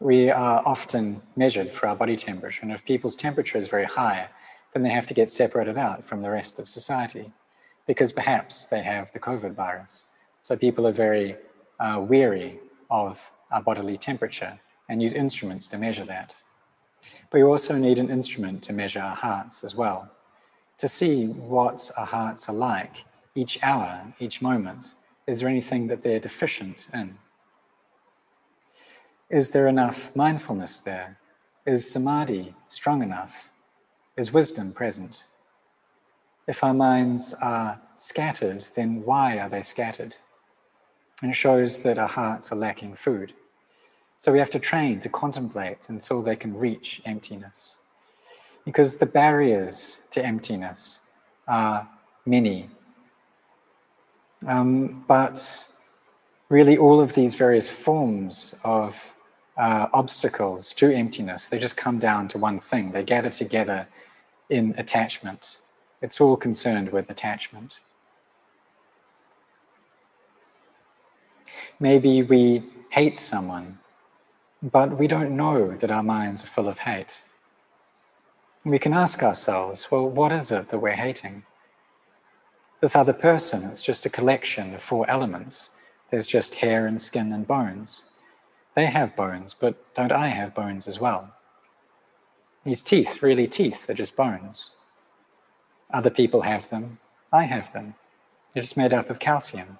we 0.00 0.30
are 0.30 0.62
often 0.66 1.22
measured 1.34 1.72
for 1.72 1.86
our 1.86 1.96
body 1.96 2.14
temperature. 2.14 2.60
And 2.60 2.70
if 2.70 2.84
people's 2.84 3.16
temperature 3.16 3.56
is 3.56 3.68
very 3.68 3.86
high, 3.86 4.28
then 4.74 4.82
they 4.82 4.90
have 4.90 5.06
to 5.06 5.14
get 5.14 5.30
separated 5.30 5.78
out 5.78 6.04
from 6.04 6.20
the 6.20 6.28
rest 6.28 6.58
of 6.58 6.68
society 6.68 7.32
because 7.86 8.12
perhaps 8.12 8.66
they 8.66 8.82
have 8.82 9.10
the 9.12 9.18
COVID 9.18 9.54
virus. 9.54 10.04
So 10.42 10.54
people 10.54 10.86
are 10.86 10.92
very 10.92 11.36
uh, 11.80 12.04
weary 12.06 12.60
of 12.90 13.32
our 13.50 13.62
bodily 13.62 13.96
temperature 13.96 14.60
and 14.90 15.00
use 15.00 15.14
instruments 15.14 15.66
to 15.68 15.78
measure 15.78 16.04
that. 16.04 16.34
But 17.30 17.38
you 17.38 17.50
also 17.50 17.78
need 17.78 17.98
an 17.98 18.10
instrument 18.10 18.62
to 18.64 18.74
measure 18.74 19.00
our 19.00 19.16
hearts 19.16 19.64
as 19.64 19.74
well, 19.74 20.10
to 20.76 20.86
see 20.86 21.28
what 21.28 21.90
our 21.96 22.04
hearts 22.04 22.50
are 22.50 22.54
like 22.54 23.06
each 23.34 23.58
hour, 23.62 24.12
each 24.20 24.42
moment. 24.42 24.92
Is 25.32 25.40
there 25.40 25.48
anything 25.48 25.86
that 25.86 26.02
they're 26.02 26.20
deficient 26.20 26.88
in? 26.92 27.16
Is 29.30 29.52
there 29.52 29.66
enough 29.66 30.14
mindfulness 30.14 30.80
there? 30.80 31.16
Is 31.64 31.90
samadhi 31.90 32.54
strong 32.68 33.02
enough? 33.02 33.48
Is 34.14 34.30
wisdom 34.30 34.74
present? 34.74 35.24
If 36.46 36.62
our 36.62 36.74
minds 36.74 37.34
are 37.40 37.80
scattered, 37.96 38.66
then 38.76 39.04
why 39.06 39.38
are 39.38 39.48
they 39.48 39.62
scattered? 39.62 40.16
And 41.22 41.30
it 41.30 41.34
shows 41.34 41.80
that 41.80 41.96
our 41.96 42.08
hearts 42.08 42.52
are 42.52 42.56
lacking 42.56 42.96
food. 42.96 43.32
So 44.18 44.32
we 44.32 44.38
have 44.38 44.50
to 44.50 44.58
train 44.58 45.00
to 45.00 45.08
contemplate 45.08 45.88
until 45.88 46.20
they 46.20 46.36
can 46.36 46.54
reach 46.54 47.00
emptiness. 47.06 47.76
Because 48.66 48.98
the 48.98 49.06
barriers 49.06 50.02
to 50.10 50.22
emptiness 50.22 51.00
are 51.48 51.88
many. 52.26 52.68
Um, 54.46 55.04
but 55.06 55.68
really, 56.48 56.76
all 56.76 57.00
of 57.00 57.14
these 57.14 57.34
various 57.34 57.68
forms 57.68 58.54
of 58.64 59.14
uh, 59.56 59.88
obstacles 59.92 60.72
to 60.74 60.92
emptiness, 60.92 61.50
they 61.50 61.58
just 61.58 61.76
come 61.76 61.98
down 61.98 62.28
to 62.28 62.38
one 62.38 62.60
thing. 62.60 62.92
They 62.92 63.04
gather 63.04 63.30
together 63.30 63.88
in 64.50 64.74
attachment. 64.76 65.58
It's 66.00 66.20
all 66.20 66.36
concerned 66.36 66.92
with 66.92 67.10
attachment. 67.10 67.78
Maybe 71.78 72.22
we 72.22 72.64
hate 72.90 73.18
someone, 73.18 73.78
but 74.62 74.98
we 74.98 75.06
don't 75.06 75.36
know 75.36 75.72
that 75.76 75.90
our 75.90 76.02
minds 76.02 76.44
are 76.44 76.48
full 76.48 76.68
of 76.68 76.78
hate. 76.80 77.20
We 78.64 78.78
can 78.78 78.92
ask 78.92 79.22
ourselves, 79.22 79.90
well, 79.90 80.08
what 80.08 80.30
is 80.32 80.52
it 80.52 80.68
that 80.68 80.78
we're 80.78 80.92
hating? 80.92 81.44
This 82.82 82.96
other 82.96 83.12
person. 83.12 83.62
It's 83.62 83.80
just 83.80 84.06
a 84.06 84.10
collection 84.10 84.74
of 84.74 84.82
four 84.82 85.08
elements. 85.08 85.70
There's 86.10 86.26
just 86.26 86.56
hair 86.56 86.84
and 86.88 87.00
skin 87.00 87.32
and 87.32 87.46
bones. 87.46 88.02
They 88.74 88.86
have 88.86 89.14
bones, 89.14 89.54
but 89.54 89.76
don't 89.94 90.10
I 90.10 90.28
have 90.28 90.52
bones 90.52 90.88
as 90.88 90.98
well? 90.98 91.32
These 92.64 92.82
teeth, 92.82 93.22
really 93.22 93.46
teeth, 93.46 93.86
they're 93.86 93.94
just 93.94 94.16
bones. 94.16 94.70
Other 95.92 96.10
people 96.10 96.40
have 96.40 96.70
them, 96.70 96.98
I 97.32 97.44
have 97.44 97.72
them. 97.72 97.94
They're 98.52 98.64
just 98.64 98.76
made 98.76 98.92
up 98.92 99.10
of 99.10 99.20
calcium. 99.20 99.78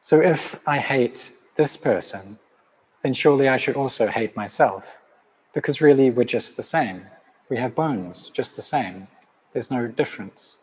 So 0.00 0.20
if 0.20 0.60
I 0.68 0.78
hate 0.78 1.32
this 1.56 1.76
person, 1.76 2.38
then 3.02 3.12
surely 3.12 3.48
I 3.48 3.56
should 3.56 3.76
also 3.76 4.06
hate 4.06 4.36
myself, 4.36 4.98
because 5.52 5.80
really 5.80 6.10
we're 6.10 6.24
just 6.24 6.56
the 6.56 6.62
same. 6.62 7.06
We 7.48 7.56
have 7.56 7.74
bones, 7.74 8.30
just 8.30 8.54
the 8.54 8.62
same. 8.62 9.08
There's 9.52 9.70
no 9.70 9.88
difference. 9.88 10.55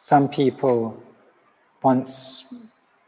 Some 0.00 0.28
people 0.28 1.02
once 1.82 2.44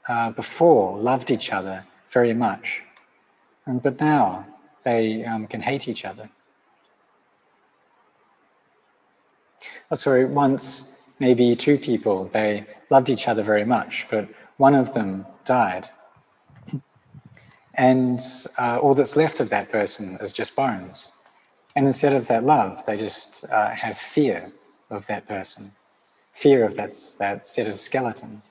uh, 0.08 0.30
before 0.30 0.98
loved 0.98 1.30
each 1.30 1.52
other 1.52 1.84
very 2.10 2.34
much, 2.34 2.82
but 3.66 3.98
now 3.98 4.46
they 4.84 5.24
um, 5.24 5.46
can 5.46 5.62
hate 5.62 5.88
each 5.88 6.04
other. 6.04 6.28
Oh, 9.90 9.94
sorry, 9.94 10.24
once 10.26 10.92
maybe 11.18 11.54
two 11.56 11.78
people, 11.78 12.28
they 12.32 12.66
loved 12.90 13.08
each 13.08 13.28
other 13.28 13.42
very 13.42 13.64
much, 13.64 14.06
but 14.10 14.28
one 14.56 14.74
of 14.74 14.92
them 14.92 15.24
died. 15.44 15.88
And 17.74 18.20
uh, 18.58 18.78
all 18.82 18.94
that's 18.94 19.16
left 19.16 19.40
of 19.40 19.48
that 19.50 19.70
person 19.70 20.18
is 20.20 20.32
just 20.32 20.54
bones. 20.54 21.10
And 21.74 21.86
instead 21.86 22.12
of 22.12 22.28
that 22.28 22.44
love, 22.44 22.84
they 22.86 22.98
just 22.98 23.44
uh, 23.50 23.70
have 23.70 23.96
fear 23.96 24.52
of 24.90 25.06
that 25.06 25.26
person, 25.26 25.72
fear 26.32 26.64
of 26.64 26.74
that, 26.76 26.92
that 27.18 27.46
set 27.46 27.66
of 27.66 27.80
skeletons. 27.80 28.50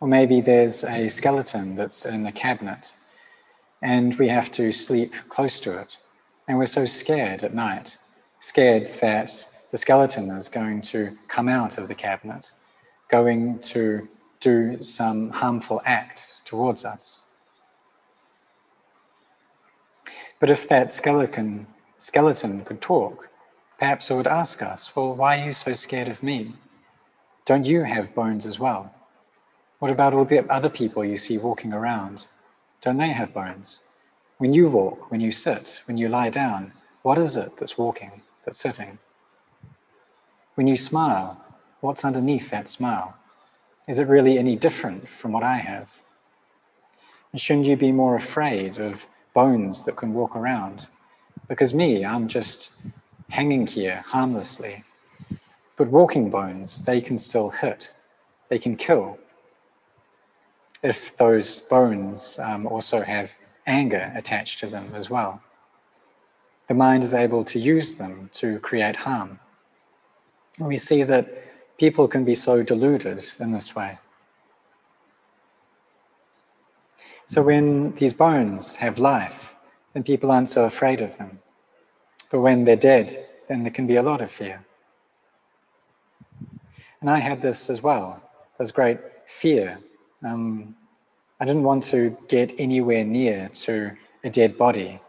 Or 0.00 0.08
maybe 0.08 0.40
there's 0.40 0.84
a 0.84 1.08
skeleton 1.08 1.76
that's 1.76 2.04
in 2.04 2.22
the 2.22 2.32
cabinet 2.32 2.92
and 3.84 4.18
we 4.18 4.28
have 4.28 4.50
to 4.52 4.72
sleep 4.72 5.12
close 5.28 5.60
to 5.60 5.78
it. 5.78 5.98
And 6.48 6.58
we're 6.58 6.66
so 6.66 6.86
scared 6.86 7.42
at 7.44 7.54
night, 7.54 7.96
scared 8.40 8.86
that 9.00 9.48
the 9.70 9.76
skeleton 9.76 10.30
is 10.30 10.48
going 10.48 10.80
to 10.82 11.16
come 11.28 11.48
out 11.48 11.78
of 11.78 11.88
the 11.88 11.94
cabinet, 11.94 12.52
going 13.10 13.58
to 13.60 14.08
do 14.40 14.82
some 14.82 15.30
harmful 15.30 15.82
act 15.84 16.40
towards 16.44 16.84
us. 16.84 17.22
But 20.40 20.50
if 20.50 20.68
that 20.68 20.92
skeleton, 20.92 21.66
skeleton 22.04 22.62
could 22.66 22.82
talk, 22.82 23.30
perhaps 23.78 24.10
it 24.10 24.14
would 24.14 24.26
ask 24.26 24.60
us, 24.60 24.94
Well, 24.94 25.14
why 25.16 25.40
are 25.40 25.46
you 25.46 25.52
so 25.52 25.72
scared 25.72 26.08
of 26.08 26.22
me? 26.22 26.52
Don't 27.46 27.64
you 27.64 27.84
have 27.84 28.14
bones 28.14 28.44
as 28.44 28.58
well? 28.58 28.94
What 29.78 29.90
about 29.90 30.12
all 30.12 30.26
the 30.26 30.46
other 30.52 30.68
people 30.68 31.02
you 31.02 31.16
see 31.16 31.38
walking 31.38 31.72
around? 31.72 32.26
Don't 32.82 32.98
they 32.98 33.08
have 33.08 33.32
bones? 33.32 33.80
When 34.36 34.52
you 34.52 34.68
walk, 34.68 35.10
when 35.10 35.22
you 35.22 35.32
sit, 35.32 35.80
when 35.86 35.96
you 35.96 36.10
lie 36.10 36.28
down, 36.28 36.72
what 37.00 37.16
is 37.16 37.36
it 37.36 37.56
that's 37.56 37.78
walking, 37.78 38.20
that's 38.44 38.58
sitting? 38.58 38.98
When 40.56 40.66
you 40.66 40.76
smile, 40.76 41.42
what's 41.80 42.04
underneath 42.04 42.50
that 42.50 42.68
smile? 42.68 43.16
Is 43.88 43.98
it 43.98 44.08
really 44.08 44.36
any 44.36 44.56
different 44.56 45.08
from 45.08 45.32
what 45.32 45.42
I 45.42 45.56
have? 45.56 46.00
And 47.32 47.40
shouldn't 47.40 47.66
you 47.66 47.76
be 47.76 47.92
more 47.92 48.14
afraid 48.14 48.78
of 48.78 49.06
bones 49.32 49.84
that 49.84 49.96
can 49.96 50.12
walk 50.12 50.36
around? 50.36 50.86
Because 51.48 51.74
me, 51.74 52.04
I'm 52.04 52.28
just 52.28 52.72
hanging 53.28 53.66
here 53.66 54.04
harmlessly. 54.06 54.84
But 55.76 55.88
walking 55.88 56.30
bones, 56.30 56.84
they 56.84 57.00
can 57.00 57.18
still 57.18 57.50
hit, 57.50 57.92
they 58.48 58.58
can 58.58 58.76
kill. 58.76 59.18
If 60.82 61.16
those 61.16 61.60
bones 61.60 62.38
um, 62.38 62.66
also 62.66 63.02
have 63.02 63.32
anger 63.66 64.12
attached 64.14 64.58
to 64.60 64.66
them 64.66 64.90
as 64.94 65.10
well. 65.10 65.42
The 66.68 66.74
mind 66.74 67.04
is 67.04 67.14
able 67.14 67.44
to 67.44 67.58
use 67.58 67.94
them 67.96 68.30
to 68.34 68.58
create 68.60 68.96
harm. 68.96 69.38
we 70.58 70.76
see 70.76 71.02
that 71.02 71.26
people 71.78 72.06
can 72.06 72.24
be 72.24 72.34
so 72.34 72.62
deluded 72.62 73.24
in 73.40 73.52
this 73.52 73.74
way. 73.74 73.98
So 77.26 77.42
when 77.42 77.94
these 77.96 78.12
bones 78.12 78.76
have 78.76 78.98
life, 78.98 79.53
then 79.94 80.02
people 80.02 80.30
aren't 80.30 80.50
so 80.50 80.64
afraid 80.64 81.00
of 81.00 81.16
them. 81.16 81.40
But 82.30 82.40
when 82.40 82.64
they're 82.64 82.76
dead, 82.76 83.26
then 83.48 83.62
there 83.62 83.72
can 83.72 83.86
be 83.86 83.96
a 83.96 84.02
lot 84.02 84.20
of 84.20 84.30
fear. 84.30 84.66
And 87.00 87.08
I 87.08 87.20
had 87.20 87.40
this 87.40 87.70
as 87.70 87.82
well. 87.82 88.22
There's 88.58 88.72
great 88.72 88.98
fear 89.26 89.78
um, 90.24 90.74
I 91.40 91.44
didn't 91.44 91.64
want 91.64 91.84
to 91.84 92.16
get 92.28 92.54
anywhere 92.58 93.04
near 93.04 93.50
to 93.54 93.92
a 94.24 94.30
dead 94.30 94.56
body. 94.56 95.00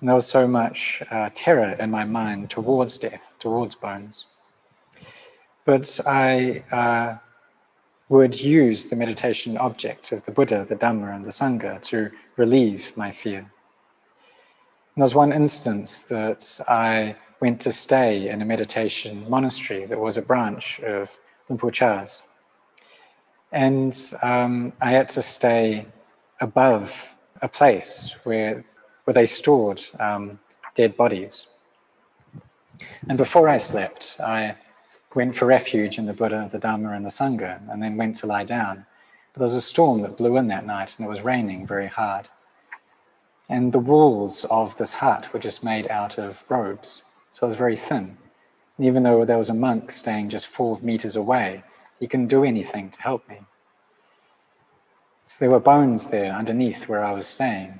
And 0.00 0.08
there 0.08 0.14
was 0.14 0.26
so 0.26 0.46
much 0.46 1.02
uh, 1.10 1.30
terror 1.34 1.74
in 1.80 1.90
my 1.90 2.04
mind 2.04 2.50
towards 2.50 2.98
death, 2.98 3.34
towards 3.38 3.74
bones. 3.74 4.26
But 5.64 5.98
I 6.06 6.62
uh, 6.70 7.18
would 8.08 8.40
use 8.40 8.88
the 8.88 8.96
meditation 8.96 9.56
object 9.56 10.12
of 10.12 10.24
the 10.24 10.32
Buddha, 10.32 10.66
the 10.68 10.76
Dhamma, 10.76 11.14
and 11.14 11.24
the 11.24 11.30
Sangha 11.30 11.80
to 11.84 12.10
relieve 12.38 12.96
my 12.96 13.10
fear. 13.10 13.38
And 13.38 13.48
there 14.96 15.04
was 15.04 15.14
one 15.14 15.32
instance 15.32 16.04
that 16.04 16.60
I 16.68 17.16
went 17.40 17.60
to 17.62 17.72
stay 17.72 18.28
in 18.28 18.40
a 18.40 18.44
meditation 18.44 19.28
monastery 19.28 19.84
that 19.84 19.98
was 19.98 20.16
a 20.16 20.22
branch 20.22 20.80
of 20.80 21.18
Luang 21.48 21.58
Por 21.58 21.70
Chah's. 21.70 22.22
And 23.52 23.96
um, 24.22 24.72
I 24.80 24.90
had 24.90 25.08
to 25.10 25.22
stay 25.22 25.86
above 26.40 27.14
a 27.42 27.48
place 27.48 28.14
where, 28.24 28.64
where 29.04 29.14
they 29.14 29.26
stored 29.26 29.82
um, 29.98 30.38
dead 30.74 30.96
bodies. 30.96 31.46
And 33.08 33.18
before 33.18 33.48
I 33.48 33.58
slept, 33.58 34.16
I 34.20 34.56
went 35.14 35.34
for 35.34 35.46
refuge 35.46 35.98
in 35.98 36.06
the 36.06 36.12
Buddha, 36.12 36.48
the 36.52 36.58
Dharma, 36.58 36.92
and 36.92 37.04
the 37.04 37.10
Sangha, 37.10 37.60
and 37.70 37.82
then 37.82 37.96
went 37.96 38.16
to 38.16 38.26
lie 38.26 38.44
down. 38.44 38.86
There 39.38 39.46
was 39.46 39.54
a 39.54 39.60
storm 39.60 40.02
that 40.02 40.16
blew 40.16 40.36
in 40.36 40.48
that 40.48 40.66
night, 40.66 40.96
and 40.98 41.06
it 41.06 41.08
was 41.08 41.22
raining 41.22 41.64
very 41.64 41.86
hard. 41.86 42.26
And 43.48 43.72
the 43.72 43.78
walls 43.78 44.44
of 44.50 44.76
this 44.76 44.94
hut 44.94 45.32
were 45.32 45.38
just 45.38 45.62
made 45.62 45.88
out 45.92 46.18
of 46.18 46.42
robes, 46.48 47.04
so 47.30 47.46
it 47.46 47.50
was 47.50 47.56
very 47.56 47.76
thin. 47.76 48.18
And 48.76 48.86
even 48.86 49.04
though 49.04 49.24
there 49.24 49.38
was 49.38 49.48
a 49.48 49.54
monk 49.54 49.92
staying 49.92 50.30
just 50.30 50.48
four 50.48 50.80
meters 50.82 51.14
away, 51.14 51.62
he 52.00 52.08
couldn't 52.08 52.26
do 52.26 52.42
anything 52.42 52.90
to 52.90 53.00
help 53.00 53.28
me. 53.28 53.38
So 55.26 55.44
there 55.44 55.50
were 55.50 55.60
bones 55.60 56.08
there 56.08 56.32
underneath 56.32 56.88
where 56.88 57.04
I 57.04 57.12
was 57.12 57.28
staying. 57.28 57.78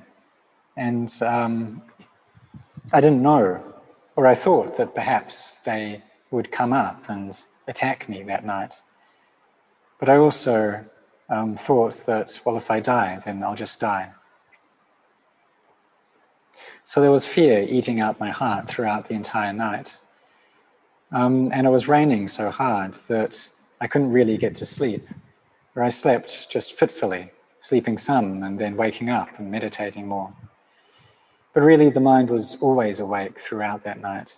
And 0.77 1.13
um, 1.21 1.81
I 2.93 3.01
didn't 3.01 3.21
know, 3.21 3.61
or 4.15 4.27
I 4.27 4.33
thought 4.33 4.77
that 4.77 4.95
perhaps 4.95 5.55
they 5.65 6.03
would 6.31 6.53
come 6.53 6.71
up 6.71 7.09
and 7.09 7.43
attack 7.67 8.07
me 8.07 8.23
that 8.23 8.45
night. 8.45 8.71
But 9.99 10.07
I 10.07 10.15
also 10.15 10.85
um, 11.29 11.55
thought 11.55 11.95
that, 12.05 12.39
well, 12.43 12.57
if 12.57 12.71
I 12.71 12.79
die, 12.79 13.21
then 13.25 13.43
I'll 13.43 13.55
just 13.55 13.79
die. 13.79 14.11
So 16.83 17.01
there 17.01 17.11
was 17.11 17.25
fear 17.25 17.65
eating 17.69 17.99
out 17.99 18.19
my 18.19 18.29
heart 18.29 18.67
throughout 18.67 19.07
the 19.07 19.13
entire 19.13 19.53
night. 19.53 19.95
Um, 21.11 21.51
and 21.53 21.65
it 21.65 21.69
was 21.69 21.87
raining 21.87 22.27
so 22.27 22.49
hard 22.49 22.93
that 23.07 23.49
I 23.81 23.87
couldn't 23.87 24.11
really 24.11 24.37
get 24.37 24.55
to 24.55 24.65
sleep, 24.65 25.07
or 25.75 25.83
I 25.83 25.89
slept 25.89 26.49
just 26.49 26.73
fitfully, 26.73 27.31
sleeping 27.61 27.97
some 27.97 28.43
and 28.43 28.59
then 28.59 28.75
waking 28.75 29.09
up 29.09 29.29
and 29.37 29.51
meditating 29.51 30.07
more. 30.07 30.33
But 31.53 31.61
really, 31.61 31.89
the 31.89 31.99
mind 31.99 32.29
was 32.29 32.57
always 32.61 32.99
awake 32.99 33.39
throughout 33.39 33.83
that 33.83 34.01
night. 34.01 34.37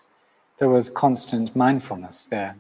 There 0.57 0.69
was 0.69 0.89
constant 0.89 1.55
mindfulness 1.55 2.27
there. 2.27 2.55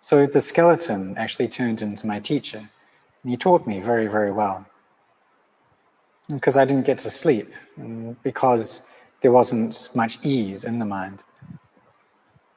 So 0.00 0.26
the 0.26 0.40
skeleton 0.40 1.16
actually 1.16 1.48
turned 1.48 1.82
into 1.82 2.06
my 2.06 2.20
teacher, 2.20 2.70
and 3.28 3.40
taught 3.40 3.66
me 3.66 3.78
very, 3.78 4.06
very 4.06 4.32
well. 4.32 4.64
Because 6.28 6.56
I 6.56 6.64
didn't 6.64 6.86
get 6.86 6.98
to 6.98 7.10
sleep, 7.10 7.48
because 8.22 8.82
there 9.20 9.32
wasn't 9.32 9.90
much 9.94 10.18
ease 10.22 10.64
in 10.64 10.78
the 10.78 10.86
mind. 10.86 11.22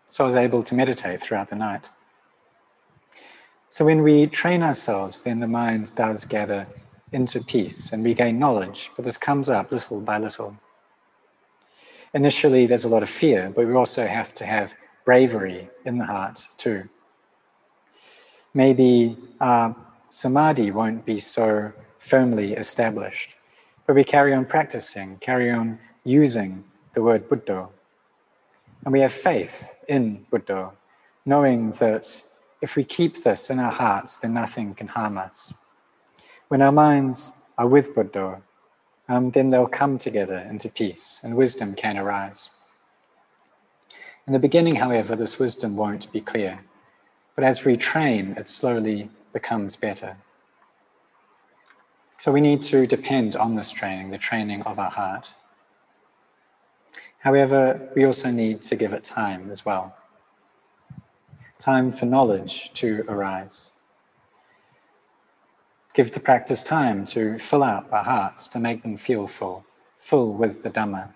So 0.06 0.24
I 0.24 0.28
was 0.28 0.36
able 0.36 0.64
to 0.64 0.76
meditate 0.76 1.22
throughout 1.22 1.50
the 1.50 1.56
night. 1.56 1.90
So 3.70 3.84
when 3.86 4.02
we 4.02 4.28
train 4.28 4.64
ourselves, 4.64 5.24
then 5.24 5.40
the 5.42 5.48
mind 5.48 5.94
does 5.96 6.26
gather 6.26 6.68
into 7.12 7.42
peace 7.42 7.92
and 7.92 8.04
we 8.04 8.14
gain 8.14 8.40
knowledge, 8.40 8.92
but 8.96 9.04
this 9.04 9.18
comes 9.18 9.50
up 9.50 9.72
little 9.72 10.00
by 10.00 10.18
little. 10.20 10.58
Initially, 12.14 12.66
there's 12.66 12.86
a 12.86 12.90
lot 12.90 13.04
of 13.04 13.10
fear, 13.10 13.52
but 13.54 13.68
we 13.68 13.74
also 13.74 14.06
have 14.06 14.34
to 14.36 14.46
have 14.46 14.74
bravery 15.06 15.70
in 15.86 15.98
the 15.98 16.06
heart 16.06 16.48
too. 16.58 16.88
Maybe 18.54 19.18
uh, 19.40 19.74
samadhi 20.12 20.72
won't 20.72 21.06
be 21.06 21.20
so 21.20 21.72
firmly 21.98 22.54
established, 22.54 23.36
but 23.88 23.96
we 23.96 24.04
carry 24.04 24.34
on 24.34 24.46
practicing, 24.46 25.18
carry 25.18 25.50
on 25.50 25.80
using 26.04 26.64
the 26.94 27.02
word 27.02 27.30
Buddha. 27.30 27.70
And 28.84 28.92
we 28.92 29.00
have 29.00 29.14
faith 29.14 29.76
in 29.88 30.26
Buddha, 30.30 30.72
knowing 31.26 31.72
that 31.74 32.24
if 32.62 32.76
we 32.76 32.84
keep 32.84 33.24
this 33.24 33.50
in 33.50 33.58
our 33.60 33.72
hearts, 33.72 34.20
then 34.20 34.34
nothing 34.34 34.74
can 34.74 34.88
harm 34.88 35.18
us. 35.18 35.54
When 36.50 36.62
our 36.62 36.74
minds 36.74 37.32
are 37.58 37.68
with 37.68 37.96
Buddha, 37.96 38.42
um, 39.08 39.32
then 39.32 39.50
they'll 39.50 39.68
come 39.68 39.98
together 39.98 40.46
into 40.50 40.70
peace 40.70 41.22
and 41.24 41.38
wisdom 41.38 41.74
can 41.74 41.98
arise. 41.98 42.50
In 44.28 44.34
the 44.34 44.40
beginning, 44.40 44.76
however, 44.76 45.16
this 45.16 45.40
wisdom 45.40 45.78
won't 45.78 46.12
be 46.12 46.22
clear, 46.22 46.60
but 47.36 47.46
as 47.46 47.64
we 47.64 47.78
train, 47.78 48.36
it 48.38 48.48
slowly 48.48 49.10
becomes 49.34 49.76
better. 49.76 50.18
So 52.18 52.32
we 52.32 52.42
need 52.42 52.62
to 52.64 52.86
depend 52.86 53.36
on 53.36 53.56
this 53.56 53.72
training, 53.72 54.12
the 54.12 54.18
training 54.18 54.62
of 54.64 54.78
our 54.78 54.92
heart. 54.92 55.30
However, 57.20 57.90
we 57.96 58.06
also 58.06 58.32
need 58.32 58.62
to 58.64 58.76
give 58.76 58.94
it 58.94 59.04
time 59.04 59.50
as 59.52 59.66
well 59.66 59.96
time 61.62 61.92
for 61.92 62.08
knowledge 62.08 62.72
to 62.74 63.06
arise. 63.08 63.70
Give 65.94 66.12
the 66.12 66.20
practice 66.20 66.64
time 66.64 67.06
to 67.08 67.38
fill 67.38 67.62
up 67.62 67.94
our 67.94 68.04
hearts, 68.04 68.48
to 68.50 68.60
make 68.60 68.82
them 68.82 68.98
feel 68.98 69.28
full, 69.28 69.64
full 70.00 70.34
with 70.34 70.64
the 70.64 70.72
Dhamma. 70.72 71.14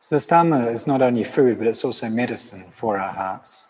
So 0.00 0.16
this 0.16 0.26
Dhamma 0.26 0.72
is 0.72 0.86
not 0.86 1.00
only 1.00 1.22
food, 1.22 1.58
but 1.58 1.68
it's 1.68 1.84
also 1.84 2.08
medicine 2.08 2.64
for 2.72 2.98
our 2.98 3.12
hearts. 3.12 3.63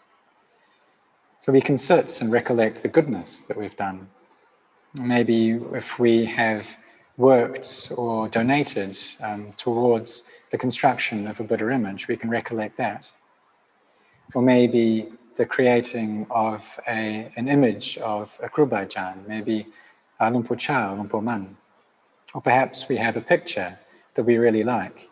So 1.44 1.52
we 1.52 1.60
can 1.60 1.76
sit 1.76 2.22
and 2.22 2.32
recollect 2.32 2.80
the 2.80 2.88
goodness 2.88 3.42
that 3.42 3.58
we've 3.58 3.76
done. 3.76 4.08
Maybe 4.94 5.50
if 5.74 5.98
we 5.98 6.24
have 6.24 6.78
worked 7.18 7.92
or 7.94 8.30
donated 8.30 8.96
um, 9.20 9.52
towards 9.58 10.22
the 10.50 10.56
construction 10.56 11.26
of 11.26 11.40
a 11.40 11.44
Buddha 11.44 11.68
image, 11.68 12.08
we 12.08 12.16
can 12.16 12.30
recollect 12.30 12.78
that 12.78 13.04
or 14.34 14.40
maybe 14.40 15.12
the 15.36 15.44
creating 15.44 16.26
of 16.30 16.80
a, 16.88 17.30
an 17.36 17.48
image 17.48 17.98
of 17.98 18.38
a 18.42 18.48
Krubajan, 18.48 19.28
maybe 19.28 19.66
a 20.20 20.30
Luang 20.30 20.44
Por 20.44 20.56
Chah 20.56 20.96
Lumpur 20.96 21.22
Man. 21.22 21.58
Or 22.32 22.40
perhaps 22.40 22.88
we 22.88 22.96
have 22.96 23.18
a 23.18 23.20
picture 23.20 23.78
that 24.14 24.22
we 24.22 24.38
really 24.38 24.64
like, 24.64 25.10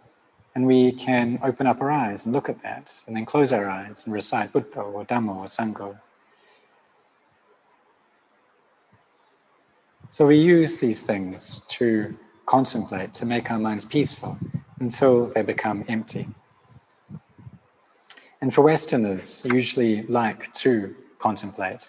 and 0.55 0.67
we 0.67 0.93
can 0.93 1.39
open 1.43 1.67
up 1.67 1.83
our 1.83 1.91
eyes 1.91 2.25
and 2.25 2.33
look 2.33 2.49
at 2.49 2.63
that, 2.63 3.03
and 3.07 3.15
then 3.15 3.27
close 3.27 3.53
our 3.53 3.69
eyes 3.69 4.05
and 4.07 4.15
recite 4.15 4.51
Buddha 4.51 4.81
or 4.81 5.05
Dhamma 5.05 5.37
or 5.37 5.45
Sangha. 5.45 6.01
So 10.13 10.27
we 10.27 10.37
use 10.37 10.79
these 10.79 11.03
things 11.05 11.65
to 11.69 12.15
contemplate, 12.45 13.15
to 13.15 13.25
make 13.25 13.51
our 13.51 13.59
minds 13.59 13.87
peaceful 13.87 14.37
until 14.79 15.29
they 15.29 15.41
become 15.41 15.87
empty. 15.89 16.29
And 18.43 18.53
for 18.53 18.61
Westerners, 18.61 19.43
usually 19.47 20.03
like 20.09 20.53
to 20.65 20.95
contemplate. 21.19 21.89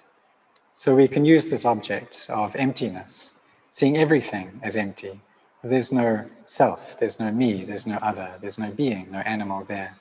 So 0.74 0.96
we 0.96 1.10
can 1.10 1.26
use 1.26 1.50
this 1.50 1.66
object 1.66 2.28
of 2.30 2.56
emptiness, 2.56 3.34
seeing 3.72 3.98
everything 3.98 4.58
as 4.64 4.78
empty. 4.78 5.20
There's 5.62 5.92
no 5.92 6.24
self, 6.46 6.98
there's 6.98 7.20
no 7.20 7.30
me, 7.30 7.66
there's 7.66 7.86
no 7.86 7.98
other, 7.98 8.36
there's 8.40 8.58
no 8.58 8.72
being, 8.72 9.12
no 9.12 9.20
animal 9.20 9.66
there. 9.66 9.98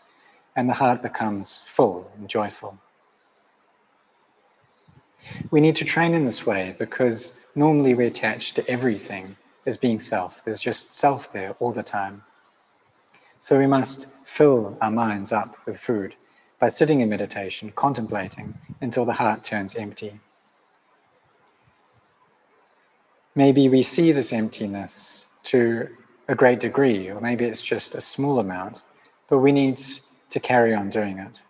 And 0.55 0.69
the 0.69 0.75
heart 0.75 1.03
becomes 1.03 1.61
full 1.65 2.09
and 2.17 2.29
joyful. 2.29 2.79
We 5.51 5.61
need 5.61 5.77
to 5.77 5.85
train 5.85 6.15
in 6.15 6.25
this 6.25 6.47
way 6.47 6.75
because 6.79 7.33
normally 7.55 7.95
we 7.95 8.07
attach 8.07 8.55
to 8.55 8.69
everything 8.69 9.37
as 9.67 9.77
being 9.77 9.99
self. 9.99 10.45
There's 10.45 10.61
just 10.61 10.93
self 10.93 11.33
there 11.33 11.55
all 11.61 11.73
the 11.73 11.83
time. 11.83 12.23
So 13.41 13.59
we 13.59 13.67
must 13.67 14.07
fill 14.25 14.77
our 14.81 14.91
minds 14.91 15.33
up 15.33 15.57
with 15.67 15.77
food 15.79 16.15
by 16.59 16.69
sitting 16.69 17.01
in 17.01 17.09
meditation, 17.09 17.73
contemplating 17.75 18.55
until 18.81 19.05
the 19.05 19.15
heart 19.15 19.43
turns 19.43 19.75
empty. 19.75 20.21
Maybe 23.35 23.69
we 23.69 23.83
see 23.83 24.13
this 24.13 24.33
emptiness 24.33 25.27
to 25.45 25.89
a 26.29 26.35
great 26.35 26.61
degree, 26.61 27.09
or 27.09 27.21
maybe 27.21 27.45
it's 27.45 27.63
just 27.63 27.95
a 27.95 28.01
small 28.01 28.39
amount, 28.39 28.83
but 29.29 29.39
we 29.39 29.53
need 29.53 29.81
to 30.31 30.39
carry 30.39 30.75
on 30.75 30.89
doing 30.89 31.19
it. 31.19 31.41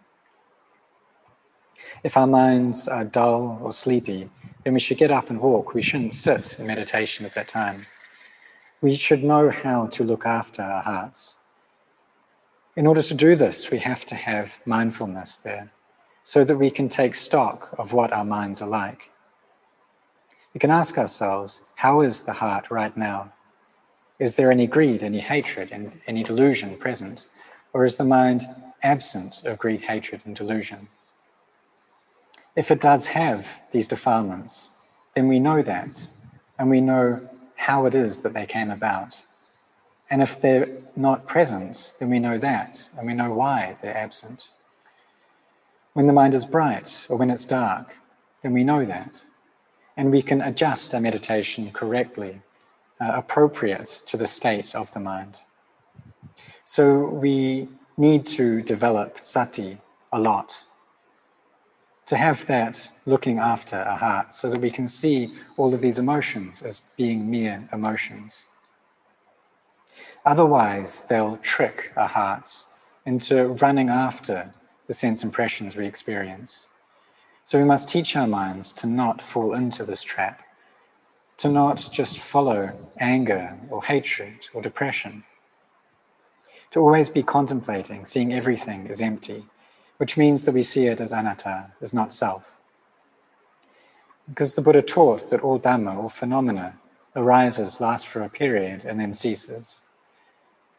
If 2.03 2.17
our 2.17 2.27
minds 2.27 2.89
are 2.89 3.05
dull 3.05 3.59
or 3.63 3.73
sleepy, 3.73 4.31
then 4.65 4.75
we 4.75 4.81
should 4.81 4.99
get 4.99 5.11
up 5.11 5.31
and 5.31 5.41
walk. 5.41 5.75
We 5.75 5.83
shouldn't 5.83 6.15
sit 6.15 6.59
in 6.59 6.67
meditation 6.67 7.27
at 7.27 7.35
that 7.35 7.49
time. 7.49 7.87
We 8.81 8.97
should 8.97 9.23
know 9.23 9.51
how 9.51 9.87
to 9.89 10.05
look 10.05 10.27
after 10.27 10.63
our 10.63 10.83
hearts. 10.83 11.37
In 12.75 12.87
order 12.87 13.03
to 13.03 13.15
do 13.15 13.37
this, 13.37 13.71
we 13.71 13.79
have 13.79 14.07
to 14.07 14.15
have 14.15 14.59
mindfulness 14.65 15.39
there 15.39 15.71
so 16.25 16.45
that 16.45 16.57
we 16.57 16.71
can 16.71 16.89
take 16.89 17.15
stock 17.15 17.75
of 17.79 17.93
what 17.93 18.13
our 18.13 18.25
minds 18.25 18.63
are 18.63 18.69
like. 18.69 19.11
We 20.55 20.59
can 20.59 20.71
ask 20.71 20.99
ourselves, 20.99 21.63
how 21.77 22.01
is 22.01 22.23
the 22.23 22.33
heart 22.33 22.71
right 22.71 22.97
now? 22.97 23.33
Is 24.19 24.37
there 24.37 24.51
any 24.51 24.67
greed, 24.67 25.03
any 25.03 25.19
hatred, 25.19 25.71
and 25.73 26.01
any 26.07 26.23
delusion 26.23 26.77
present? 26.77 27.27
Or 27.73 27.85
is 27.85 27.97
the 27.97 28.05
mind 28.05 28.47
absent 28.83 29.45
of 29.45 29.59
greed, 29.59 29.83
hatred, 29.83 30.23
and 30.25 30.37
delusion? 30.37 30.89
If 32.55 32.71
it 32.71 32.81
does 32.81 33.07
have 33.09 33.61
these 33.73 33.89
defilements, 33.89 34.71
then 35.15 35.29
we 35.29 35.41
know 35.41 35.63
that, 35.63 36.09
and 36.59 36.69
we 36.69 36.81
know 36.81 37.29
how 37.57 37.87
it 37.87 37.95
is 37.95 38.23
that 38.23 38.35
they 38.35 38.47
came 38.47 38.71
about. 38.71 39.21
And 40.11 40.21
if 40.21 40.41
they're 40.41 40.69
not 40.95 41.27
present, 41.27 41.95
then 41.99 42.11
we 42.11 42.19
know 42.19 42.37
that, 42.39 42.89
and 42.97 43.07
we 43.07 43.15
know 43.15 43.33
why 43.33 43.77
they're 43.81 43.97
absent. 43.97 44.49
When 45.95 46.07
the 46.07 46.13
mind 46.13 46.35
is 46.35 46.45
bright 46.45 47.07
or 47.09 47.17
when 47.17 47.31
it's 47.31 47.45
dark, 47.45 47.97
then 48.43 48.53
we 48.53 48.65
know 48.65 48.85
that. 48.85 49.23
And 49.97 50.11
we 50.11 50.23
can 50.23 50.41
adjust 50.43 50.95
our 50.95 51.01
meditation 51.01 51.71
correctly, 51.71 52.43
uh, 53.01 53.13
appropriate 53.15 54.03
to 54.07 54.17
the 54.17 54.27
state 54.27 54.75
of 54.75 54.93
the 54.93 55.01
mind. 55.01 55.37
So 56.65 57.07
we 57.07 57.69
need 57.97 58.27
to 58.27 58.63
develop 58.63 59.21
sati 59.21 59.79
a 60.13 60.19
lot. 60.19 60.65
To 62.13 62.19
have 62.19 62.45
that 62.45 62.91
looking 63.07 63.39
after 63.39 63.77
our 63.77 63.97
heart 63.97 64.35
so 64.35 64.51
that 64.51 64.61
we 64.61 64.71
can 64.71 64.87
see 64.87 65.33
all 65.57 65.73
of 65.73 65.81
these 65.81 65.99
emotions 65.99 66.61
as 66.61 66.83
being 66.99 67.31
mere 67.31 67.67
emotions. 67.73 68.45
Otherwise, 70.27 71.05
they'll 71.05 71.39
trick 71.39 71.91
our 71.97 72.09
hearts 72.09 72.67
into 73.07 73.49
running 73.63 73.89
after 73.89 74.53
the 74.89 74.93
sense 74.93 75.25
impressions 75.25 75.75
we 75.75 75.87
experience. 75.87 76.67
So 77.45 77.59
we 77.59 77.65
must 77.65 77.89
teach 77.89 78.15
our 78.15 78.27
minds 78.27 78.73
to 78.73 78.87
not 78.87 79.23
fall 79.23 79.55
into 79.55 79.83
this 79.83 80.03
trap, 80.03 80.43
to 81.39 81.49
not 81.49 81.89
just 81.91 82.19
follow 82.19 82.79
anger 82.99 83.59
or 83.71 83.83
hatred 83.83 84.49
or 84.53 84.61
depression, 84.61 85.25
to 86.73 86.81
always 86.81 87.09
be 87.09 87.23
contemplating, 87.23 88.05
seeing 88.05 88.35
everything 88.35 88.89
as 88.91 89.01
empty, 89.01 89.47
which 90.03 90.17
means 90.17 90.43
that 90.43 90.53
we 90.53 90.65
see 90.65 90.87
it 90.87 90.99
as 90.99 91.13
anatta, 91.13 91.71
as 91.81 91.95
not 91.95 92.13
self. 92.13 92.59
Because 94.29 94.57
the 94.57 94.61
Buddha 94.61 94.83
taught 94.83 95.31
that 95.31 95.43
all 95.43 95.61
Dhamma, 95.61 95.97
all 95.97 96.09
phenomena, 96.09 96.75
arises, 97.15 97.81
lasts 97.81 98.05
for 98.05 98.21
a 98.23 98.29
period, 98.29 98.85
and 98.85 98.99
then 98.99 99.13
ceases. 99.13 99.79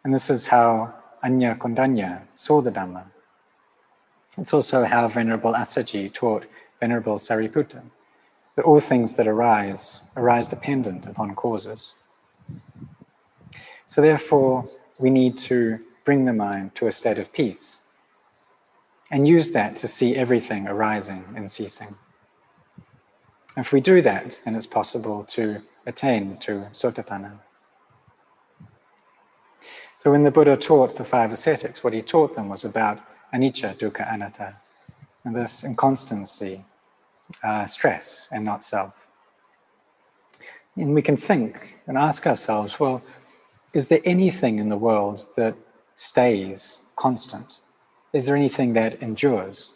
And 0.03 0.13
this 0.13 0.29
is 0.29 0.47
how 0.47 0.93
Anya 1.23 1.55
Kondanya 1.55 2.23
saw 2.35 2.59
the 2.59 2.69
Dhamma. 2.69 3.05
It's 4.37 4.53
also 4.53 4.83
how 4.83 5.07
Venerable 5.07 5.53
Assaji 5.53 6.11
taught 6.11 6.45
Venerable 6.81 7.15
Sariputta 7.15 7.81
that 8.57 8.65
all 8.65 8.81
things 8.81 9.15
that 9.15 9.25
arise 9.25 10.01
arise 10.17 10.49
dependent 10.49 11.05
upon 11.05 11.33
causes. 11.33 11.93
So, 13.85 14.01
therefore, 14.01 14.67
we 14.99 15.09
need 15.09 15.37
to 15.49 15.79
bring 16.03 16.25
the 16.25 16.33
mind 16.33 16.75
to 16.75 16.87
a 16.87 16.91
state 16.91 17.19
of 17.19 17.31
peace. 17.31 17.82
And 19.13 19.27
use 19.27 19.51
that 19.51 19.75
to 19.75 19.87
see 19.87 20.15
everything 20.15 20.67
arising 20.67 21.23
and 21.35 21.49
ceasing. 21.49 21.93
If 23.55 23.71
we 23.71 23.79
do 23.79 24.01
that, 24.01 24.41
then 24.43 24.55
it's 24.55 24.65
possible 24.65 25.23
to 25.25 25.61
attain 25.85 26.37
to 26.37 26.67
Sotapanna. 26.73 27.39
So 29.99 30.09
when 30.09 30.23
the 30.23 30.31
Buddha 30.31 30.57
taught 30.57 30.95
the 30.95 31.03
five 31.03 31.31
ascetics, 31.31 31.83
what 31.83 31.93
he 31.93 32.01
taught 32.01 32.33
them 32.33 32.49
was 32.49 32.65
about 32.65 33.01
anicca, 33.31 33.77
dukkha, 33.77 34.11
anatta, 34.11 34.55
and 35.23 35.35
this 35.35 35.63
inconstancy, 35.63 36.65
uh, 37.43 37.67
stress, 37.67 38.27
and 38.31 38.43
not 38.43 38.63
self. 38.63 39.11
And 40.75 40.95
we 40.95 41.03
can 41.03 41.17
think 41.17 41.77
and 41.85 41.99
ask 41.99 42.25
ourselves, 42.25 42.79
well, 42.79 43.03
is 43.75 43.89
there 43.89 44.01
anything 44.05 44.57
in 44.57 44.69
the 44.69 44.77
world 44.77 45.21
that 45.37 45.55
stays 45.95 46.79
constant? 46.95 47.59
Is 48.13 48.27
there 48.27 48.35
anything 48.35 48.73
that 48.73 49.01
endures? 49.01 49.71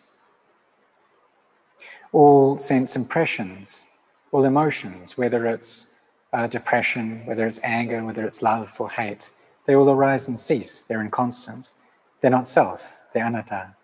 All 2.12 2.58
sense 2.58 2.96
impressions, 2.96 3.84
all 4.32 4.46
emotions, 4.46 5.18
whether 5.18 5.48
it's 5.48 5.88
uh, 6.32 6.46
depression, 6.48 7.26
whether 7.26 7.48
it's 7.48 7.60
anger, 7.64 8.04
whether 8.06 8.26
it's 8.26 8.42
love 8.42 8.74
or 8.80 8.90
hate, 8.90 9.32
they 9.66 9.76
all 9.76 9.90
arise 9.90 10.28
and 10.28 10.40
cease. 10.40 10.84
They're 10.84 11.02
inconstant. 11.02 11.72
They're 12.22 12.32
not 12.32 12.48
self, 12.48 12.98
they're 13.14 13.26
anatta. 13.26 13.76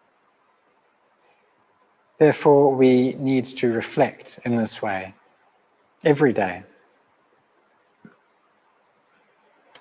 Therefore, 2.20 2.74
we 2.74 3.14
need 3.16 3.46
to 3.46 3.72
reflect 3.72 4.40
in 4.46 4.56
this 4.56 4.82
way 4.82 5.14
every 6.06 6.32
day 6.32 6.64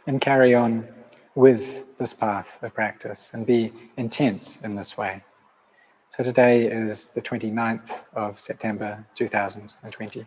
and 0.07 0.21
carry 0.21 0.55
on 0.55 0.89
with 1.35 1.85
this 1.99 2.13
path 2.15 2.63
of 2.63 2.75
practice 2.75 3.31
and 3.33 3.47
be 3.47 3.73
intent 3.97 4.59
in 4.63 4.75
this 4.75 4.97
way. 4.97 5.23
So 6.11 6.23
today 6.23 6.67
is 6.67 7.09
the 7.09 7.23
29th 7.23 8.05
of 8.13 8.39
September 8.39 9.07
2020. 9.15 10.27